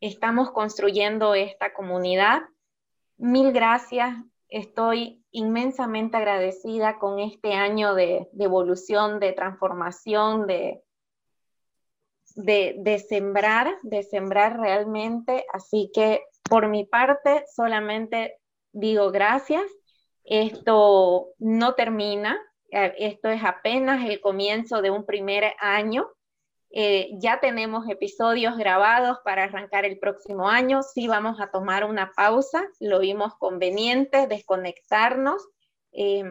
[0.00, 2.42] estamos construyendo esta comunidad.
[3.16, 4.16] Mil gracias,
[4.48, 10.82] estoy inmensamente agradecida con este año de, evolución, de transformación, de,
[12.36, 15.46] de, sembrar, de sembrar realmente.
[15.54, 18.36] Así que por mi parte solamente
[18.72, 19.64] digo gracias.
[20.24, 26.08] Esto no termina, eh, esto es apenas el comienzo de un primer año.
[26.70, 30.82] Eh, ya tenemos episodios grabados para arrancar el próximo año.
[30.82, 35.46] Sí vamos a tomar una pausa, lo vimos conveniente, desconectarnos
[35.92, 36.24] eh,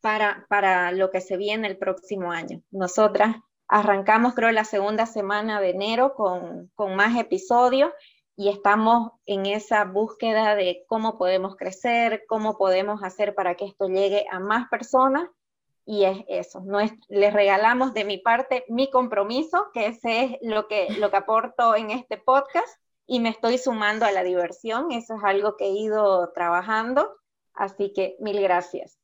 [0.00, 2.62] para, para lo que se viene el próximo año.
[2.70, 3.36] Nosotras
[3.68, 7.92] arrancamos, creo, la segunda semana de enero con, con más episodios
[8.42, 13.86] y estamos en esa búsqueda de cómo podemos crecer, cómo podemos hacer para que esto
[13.86, 15.30] llegue a más personas
[15.86, 20.38] y es eso, no es, les regalamos de mi parte mi compromiso, que ese es
[20.42, 22.66] lo que, lo que aporto en este podcast
[23.06, 27.12] y me estoy sumando a la diversión, eso es algo que he ido trabajando,
[27.54, 28.98] así que mil gracias.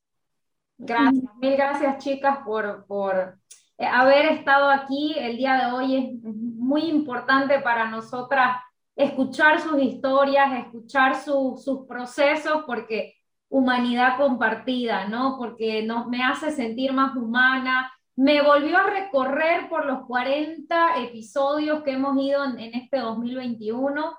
[0.79, 3.39] Gracias, mil gracias chicas por, por
[3.79, 8.57] haber estado aquí el día de hoy, es muy importante para nosotras
[8.99, 13.15] escuchar sus historias, escuchar sus procesos, porque
[13.49, 15.37] humanidad compartida, ¿no?
[15.39, 17.93] Porque nos, me hace sentir más humana.
[18.17, 24.17] Me volvió a recorrer por los 40 episodios que hemos ido en, este 2021.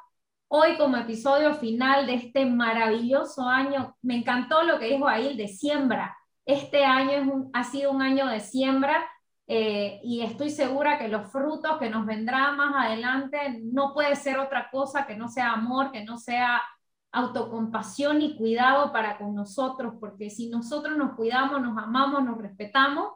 [0.47, 5.49] Hoy como episodio final de este maravilloso año, me encantó lo que dijo ahí, de
[5.49, 6.17] siembra.
[6.45, 9.05] Este año ha sido un año de siembra
[9.51, 14.37] eh, y estoy segura que los frutos que nos vendrán más adelante no puede ser
[14.37, 16.61] otra cosa que no sea amor, que no sea
[17.11, 23.09] autocompasión y cuidado para con nosotros, porque si nosotros nos cuidamos, nos amamos, nos respetamos,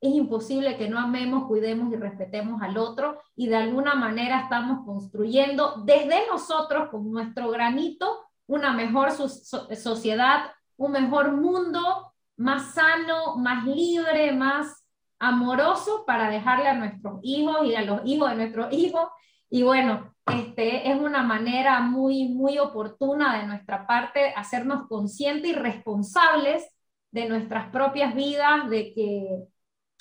[0.00, 4.84] es imposible que no amemos, cuidemos y respetemos al otro y de alguna manera estamos
[4.84, 13.64] construyendo desde nosotros con nuestro granito una mejor sociedad, un mejor mundo más sano, más
[13.64, 14.82] libre, más
[15.18, 19.08] amoroso para dejarle a nuestros hijos y a los hijos de nuestros hijos.
[19.48, 25.54] Y bueno, este, es una manera muy, muy oportuna de nuestra parte hacernos conscientes y
[25.54, 26.66] responsables
[27.10, 29.44] de nuestras propias vidas, de que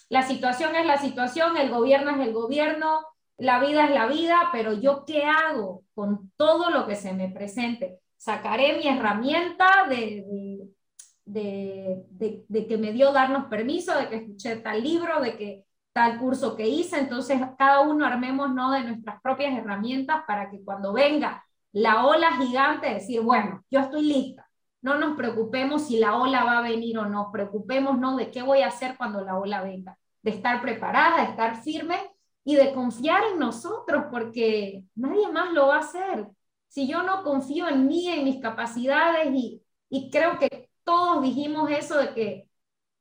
[0.09, 2.99] la situación es la situación, el gobierno es el gobierno,
[3.37, 7.29] la vida es la vida, pero yo qué hago con todo lo que se me
[7.29, 7.99] presente.
[8.17, 10.54] Sacaré mi herramienta de, de,
[11.25, 12.05] de,
[12.47, 15.65] de que me dio darnos permiso, de que escuché tal libro, de que
[15.95, 18.71] tal curso que hice, entonces cada uno armemos ¿no?
[18.71, 24.03] de nuestras propias herramientas para que cuando venga la ola gigante, decir, bueno, yo estoy
[24.03, 24.45] lista,
[24.81, 28.17] no nos preocupemos si la ola va a venir o no, preocupemos ¿no?
[28.17, 31.95] de qué voy a hacer cuando la ola venga, de estar preparada, de estar firme
[32.43, 36.27] y de confiar en nosotros, porque nadie más lo va a hacer.
[36.67, 41.69] Si yo no confío en mí, en mis capacidades, y, y creo que todos dijimos
[41.71, 42.49] eso de que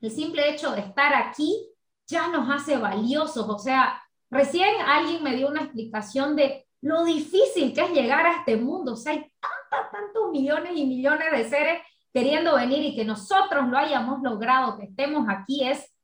[0.00, 1.68] el simple hecho de estar aquí
[2.06, 3.48] ya nos hace valiosos.
[3.48, 8.38] O sea, recién alguien me dio una explicación de lo difícil que es llegar a
[8.38, 8.94] este mundo.
[8.94, 11.82] O sea, hay tantos, tantos millones y millones de seres
[12.12, 15.94] queriendo venir y que nosotros lo hayamos logrado, que estemos aquí, es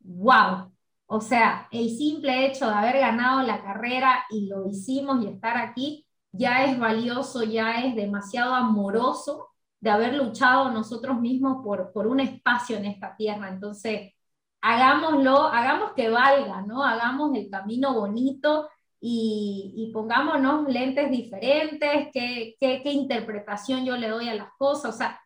[0.00, 0.72] wow.
[1.06, 5.56] O sea, el simple hecho de haber ganado la carrera y lo hicimos y estar
[5.56, 9.48] aquí ya es valioso, ya es demasiado amoroso
[9.80, 13.48] de haber luchado nosotros mismos por, por un espacio en esta tierra.
[13.48, 14.12] Entonces,
[14.60, 16.82] hagámoslo, hagamos que valga, ¿no?
[16.84, 18.68] Hagamos el camino bonito
[19.00, 24.94] y, y pongámonos lentes diferentes, qué, qué, qué interpretación yo le doy a las cosas.
[24.94, 25.20] O sea,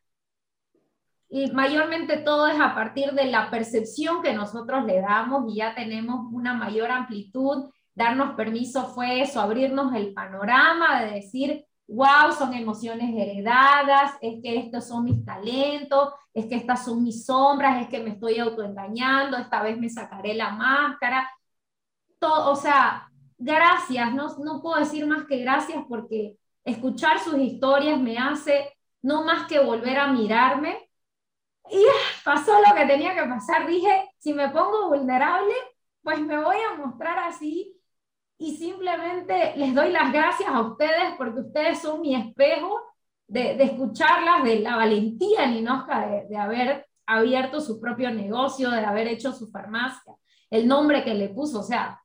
[1.34, 5.74] y mayormente todo es a partir de la percepción que nosotros le damos y ya
[5.74, 7.70] tenemos una mayor amplitud.
[7.94, 14.58] Darnos permiso fue eso, abrirnos el panorama de decir, wow, son emociones heredadas, es que
[14.58, 19.36] estos son mis talentos, es que estas son mis sombras, es que me estoy autoengañando,
[19.36, 21.30] esta vez me sacaré la máscara.
[22.18, 28.00] Todo, o sea, gracias, no, no puedo decir más que gracias porque escuchar sus historias
[28.00, 28.72] me hace
[29.02, 30.88] no más que volver a mirarme
[31.70, 31.84] y
[32.24, 33.66] pasó lo que tenía que pasar.
[33.66, 35.54] Dije, si me pongo vulnerable,
[36.02, 37.76] pues me voy a mostrar así
[38.42, 42.80] y simplemente les doy las gracias a ustedes porque ustedes son mi espejo
[43.28, 49.06] de, escucharlas, de la valentía Ninoja de, de haber abierto su propio negocio, de haber
[49.06, 50.14] hecho su farmacia,
[50.50, 52.00] el nombre que le puso, o sea,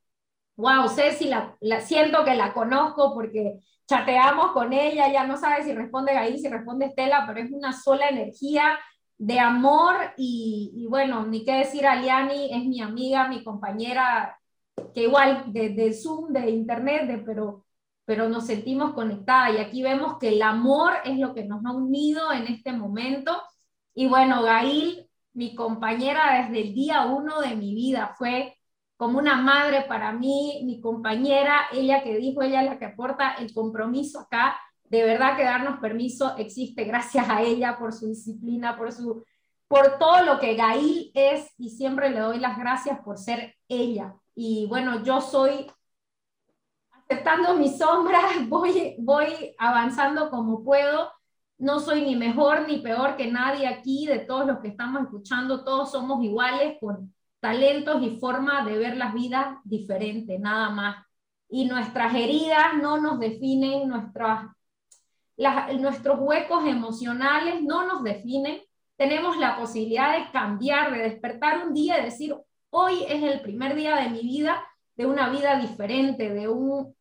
[0.56, 5.64] wow, Ceci, la, la, siento que la conozco porque chateamos con ella, ya no sabe
[5.64, 8.78] si responde Gail, si responde Estela, pero es una sola energía,
[9.18, 14.37] de amor y, bueno, ni qué decir, Aliani es mi amiga, mi compañera,
[14.94, 17.66] que igual de, de Zoom, de Internet, de, pero,
[18.06, 21.72] pero nos sentimos conectadas y aquí vemos que el amor es lo que nos ha
[21.72, 23.42] unido en este momento.
[23.94, 28.56] Y bueno, Gail, mi compañera desde el día uno de mi vida, fue
[28.96, 33.36] como una madre para mí, mi compañera, ella que dijo, ella es la que aporta
[33.36, 34.58] el compromiso acá
[34.90, 39.24] de verdad que darnos permiso existe gracias a ella por su disciplina, por, su,
[39.68, 44.16] por todo lo que Gail es y siempre le doy las gracias por ser ella.
[44.40, 45.66] Y bueno, yo soy
[46.92, 51.12] aceptando mis sombras, voy, voy avanzando como puedo.
[51.58, 55.64] No soy ni mejor ni peor que nadie aquí, de todos los que estamos escuchando,
[55.64, 61.04] todos somos iguales con talentos y forma de ver las vidas diferentes, nada más.
[61.50, 64.52] Y nuestras heridas no nos definen, nuestras
[65.80, 68.60] nuestros huecos emocionales no nos definen,
[68.98, 72.36] tenemos la posibilidad de cambiar, de despertar un día y decir,
[72.78, 74.64] hoy es el primer día de mi vida,
[74.96, 76.96] de una vida diferente, de un,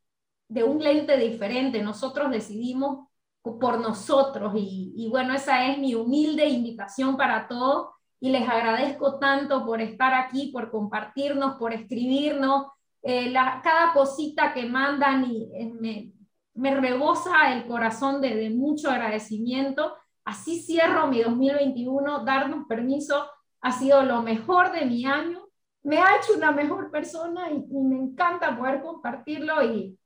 [0.49, 1.83] de un lente diferente.
[1.83, 3.09] Nosotros decidimos
[3.43, 9.19] por nosotros y, y bueno, esa es mi humilde invitación para todos y les agradezco
[9.19, 12.67] tanto por estar aquí, por compartirnos, por escribirnos.
[13.03, 16.13] Eh, la, cada cosita que mandan y eh, me,
[16.55, 19.95] me rebosa el corazón de, de, mucho agradecimiento.
[20.25, 23.27] Así cierro mi 2021, darnos permiso
[23.61, 25.46] ha sido lo mejor de mi año,
[25.87, 29.99] me ha hecho una mejor persona y, me encanta poder compartirlo y,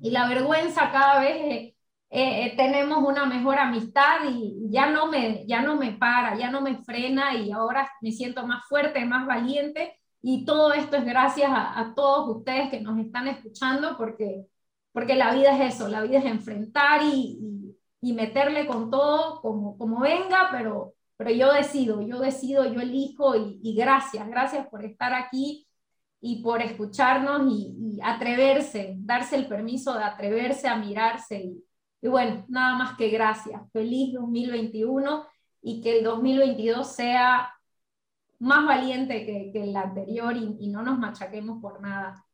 [0.00, 1.74] y la vergüenza cada vez eh,
[2.10, 6.60] eh, tenemos una mejor amistad y ya no, me, ya no me para, ya no
[6.60, 9.98] me frena y ahora me siento más fuerte, más valiente.
[10.22, 14.46] Y todo esto es gracias a, a todos ustedes que nos están escuchando porque
[14.92, 19.40] porque la vida es eso, la vida es enfrentar y, y, y meterle con todo
[19.40, 24.68] como, como venga, pero, pero yo decido, yo decido, yo elijo y, y gracias, gracias
[24.68, 25.66] por estar aquí
[26.20, 31.40] y por escucharnos y, y, atreverse, darse el permiso de atreverse a mirarse.
[31.40, 31.64] Y,
[32.02, 33.60] y, bueno, nada más que gracias.
[33.72, 35.26] Feliz 2021
[35.60, 37.52] y que el 2022 sea
[38.38, 42.24] más valiente que, que el anterior y, y no nos machaquemos por nada.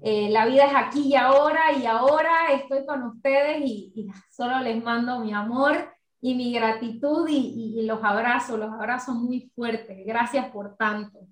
[0.00, 4.58] Eh, la vida es aquí y ahora y ahora estoy con ustedes y, y solo
[4.60, 5.92] les mando mi amor
[6.22, 10.06] y mi gratitud y, y, los abrazo, los abrazo muy fuertes.
[10.06, 11.26] Gracias por tanto.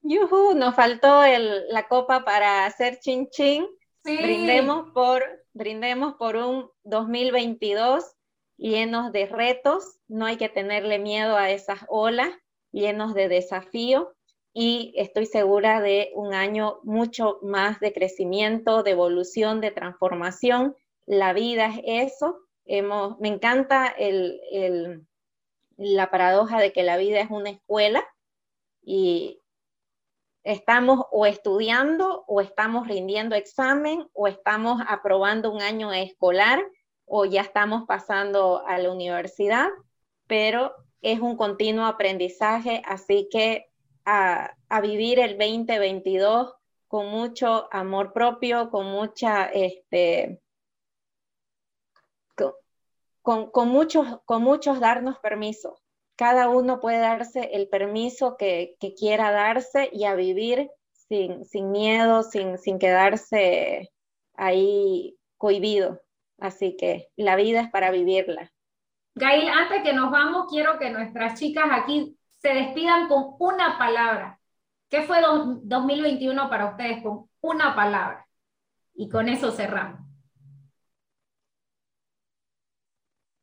[0.00, 3.66] Yuhu, nos faltó el, la copa para hacer chin chin.
[4.02, 4.16] Sí.
[4.16, 5.22] Brindemos por,
[5.52, 8.16] brindemos por un 2022
[8.56, 10.00] llenos de retos.
[10.08, 12.30] No hay que tenerle miedo a esas olas,
[12.72, 14.16] llenos de desafío
[14.54, 20.74] y estoy segura de un año mucho más de crecimiento, de evolución, de transformación.
[21.04, 22.38] La vida es eso.
[22.66, 25.06] Me encanta el,
[25.76, 28.04] la paradoja de que la vida es una escuela
[28.82, 29.40] y
[30.42, 36.64] estamos o estudiando o estamos rindiendo examen o estamos aprobando un año escolar
[37.04, 39.68] o ya estamos pasando a la universidad,
[40.26, 43.70] pero es un continuo aprendizaje, así que
[44.04, 46.54] a, vivir el 2022
[46.88, 50.40] con mucho amor propio, con mucha, este,
[53.22, 55.80] con, muchos, con muchos darnos permiso.
[56.16, 62.22] Cada uno puede darse el permiso que, quiera darse y a vivir sin, sin miedo,
[62.22, 63.90] sin, sin quedarse
[64.34, 66.00] ahí cohibido.
[66.38, 68.52] Así que la vida es para vivirla.
[69.14, 74.40] Gail, antes que nos vamos, quiero que nuestras chicas aquí se despidan con una palabra.
[74.88, 77.02] ¿Qué fue 2021 para ustedes?
[77.02, 78.26] Con una palabra.
[78.94, 79.99] Y con eso cerramos.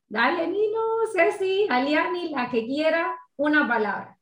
[0.09, 0.79] Dale, Nino,
[1.13, 4.17] Ceci, Aliani, la que quiera, una palabra.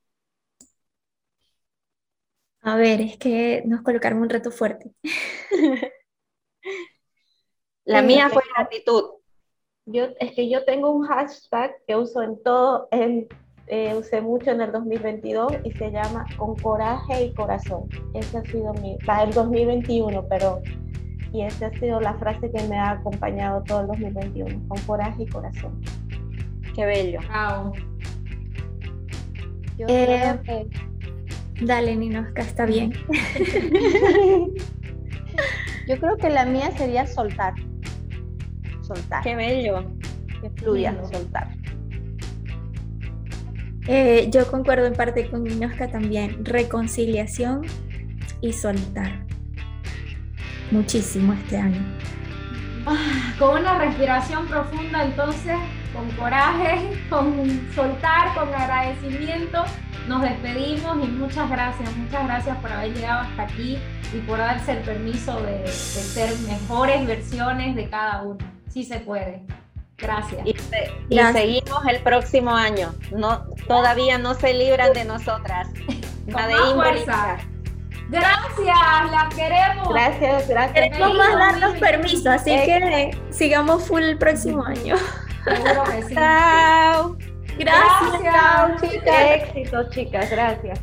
[2.61, 4.91] A ver, es que nos colocaron un reto fuerte.
[7.85, 9.03] la mía fue gratitud.
[9.85, 13.27] Yo, es que yo tengo un hashtag que uso en todo, en,
[13.67, 17.87] eh, usé mucho en el 2022 y se llama Con coraje y corazón.
[18.15, 20.63] Ese ha sido mi, para el 2021, pero
[21.35, 25.23] y esa ha sido la frase que me ha acompañado todo el 2021, con coraje
[25.23, 25.81] y corazón.
[26.73, 27.19] Qué bello.
[27.21, 27.73] Wow.
[29.77, 30.67] Yo eh, que...
[31.65, 32.91] Dale, Ninoska, está bien.
[35.87, 37.53] Yo creo que la mía sería soltar
[38.85, 39.23] soltar.
[39.23, 39.83] Qué bello.
[40.41, 41.55] Que fluya, soltar.
[43.87, 46.45] Eh, yo concuerdo en parte con Minosca también.
[46.45, 47.61] Reconciliación
[48.41, 49.24] y soltar.
[50.71, 51.81] Muchísimo este año.
[52.85, 55.57] Ah, con una respiración profunda, entonces,
[55.93, 59.63] con coraje, con soltar, con agradecimiento,
[60.07, 63.77] nos despedimos y muchas gracias, muchas gracias por haber llegado hasta aquí
[64.13, 68.99] y por darse el permiso de, de ser mejores versiones de cada uno sí se
[68.99, 69.41] puede.
[69.97, 70.45] Gracias.
[70.45, 70.53] Y,
[71.17, 72.93] seguimos el próximo año.
[73.15, 75.69] No, todavía no se libran de nosotras.
[76.27, 77.37] La de fuerza.
[78.09, 79.89] Gracias, las queremos.
[79.89, 80.73] Gracias, gracias.
[80.73, 84.95] Queremos más darnos permiso, así que sigamos full el próximo año.
[85.43, 86.13] Seguro que sí.
[86.15, 87.17] Chao.
[87.57, 88.23] Gracias.
[88.23, 89.21] Chao, chicas.
[89.35, 90.29] Éxito, chicas.
[90.29, 90.79] Gracias.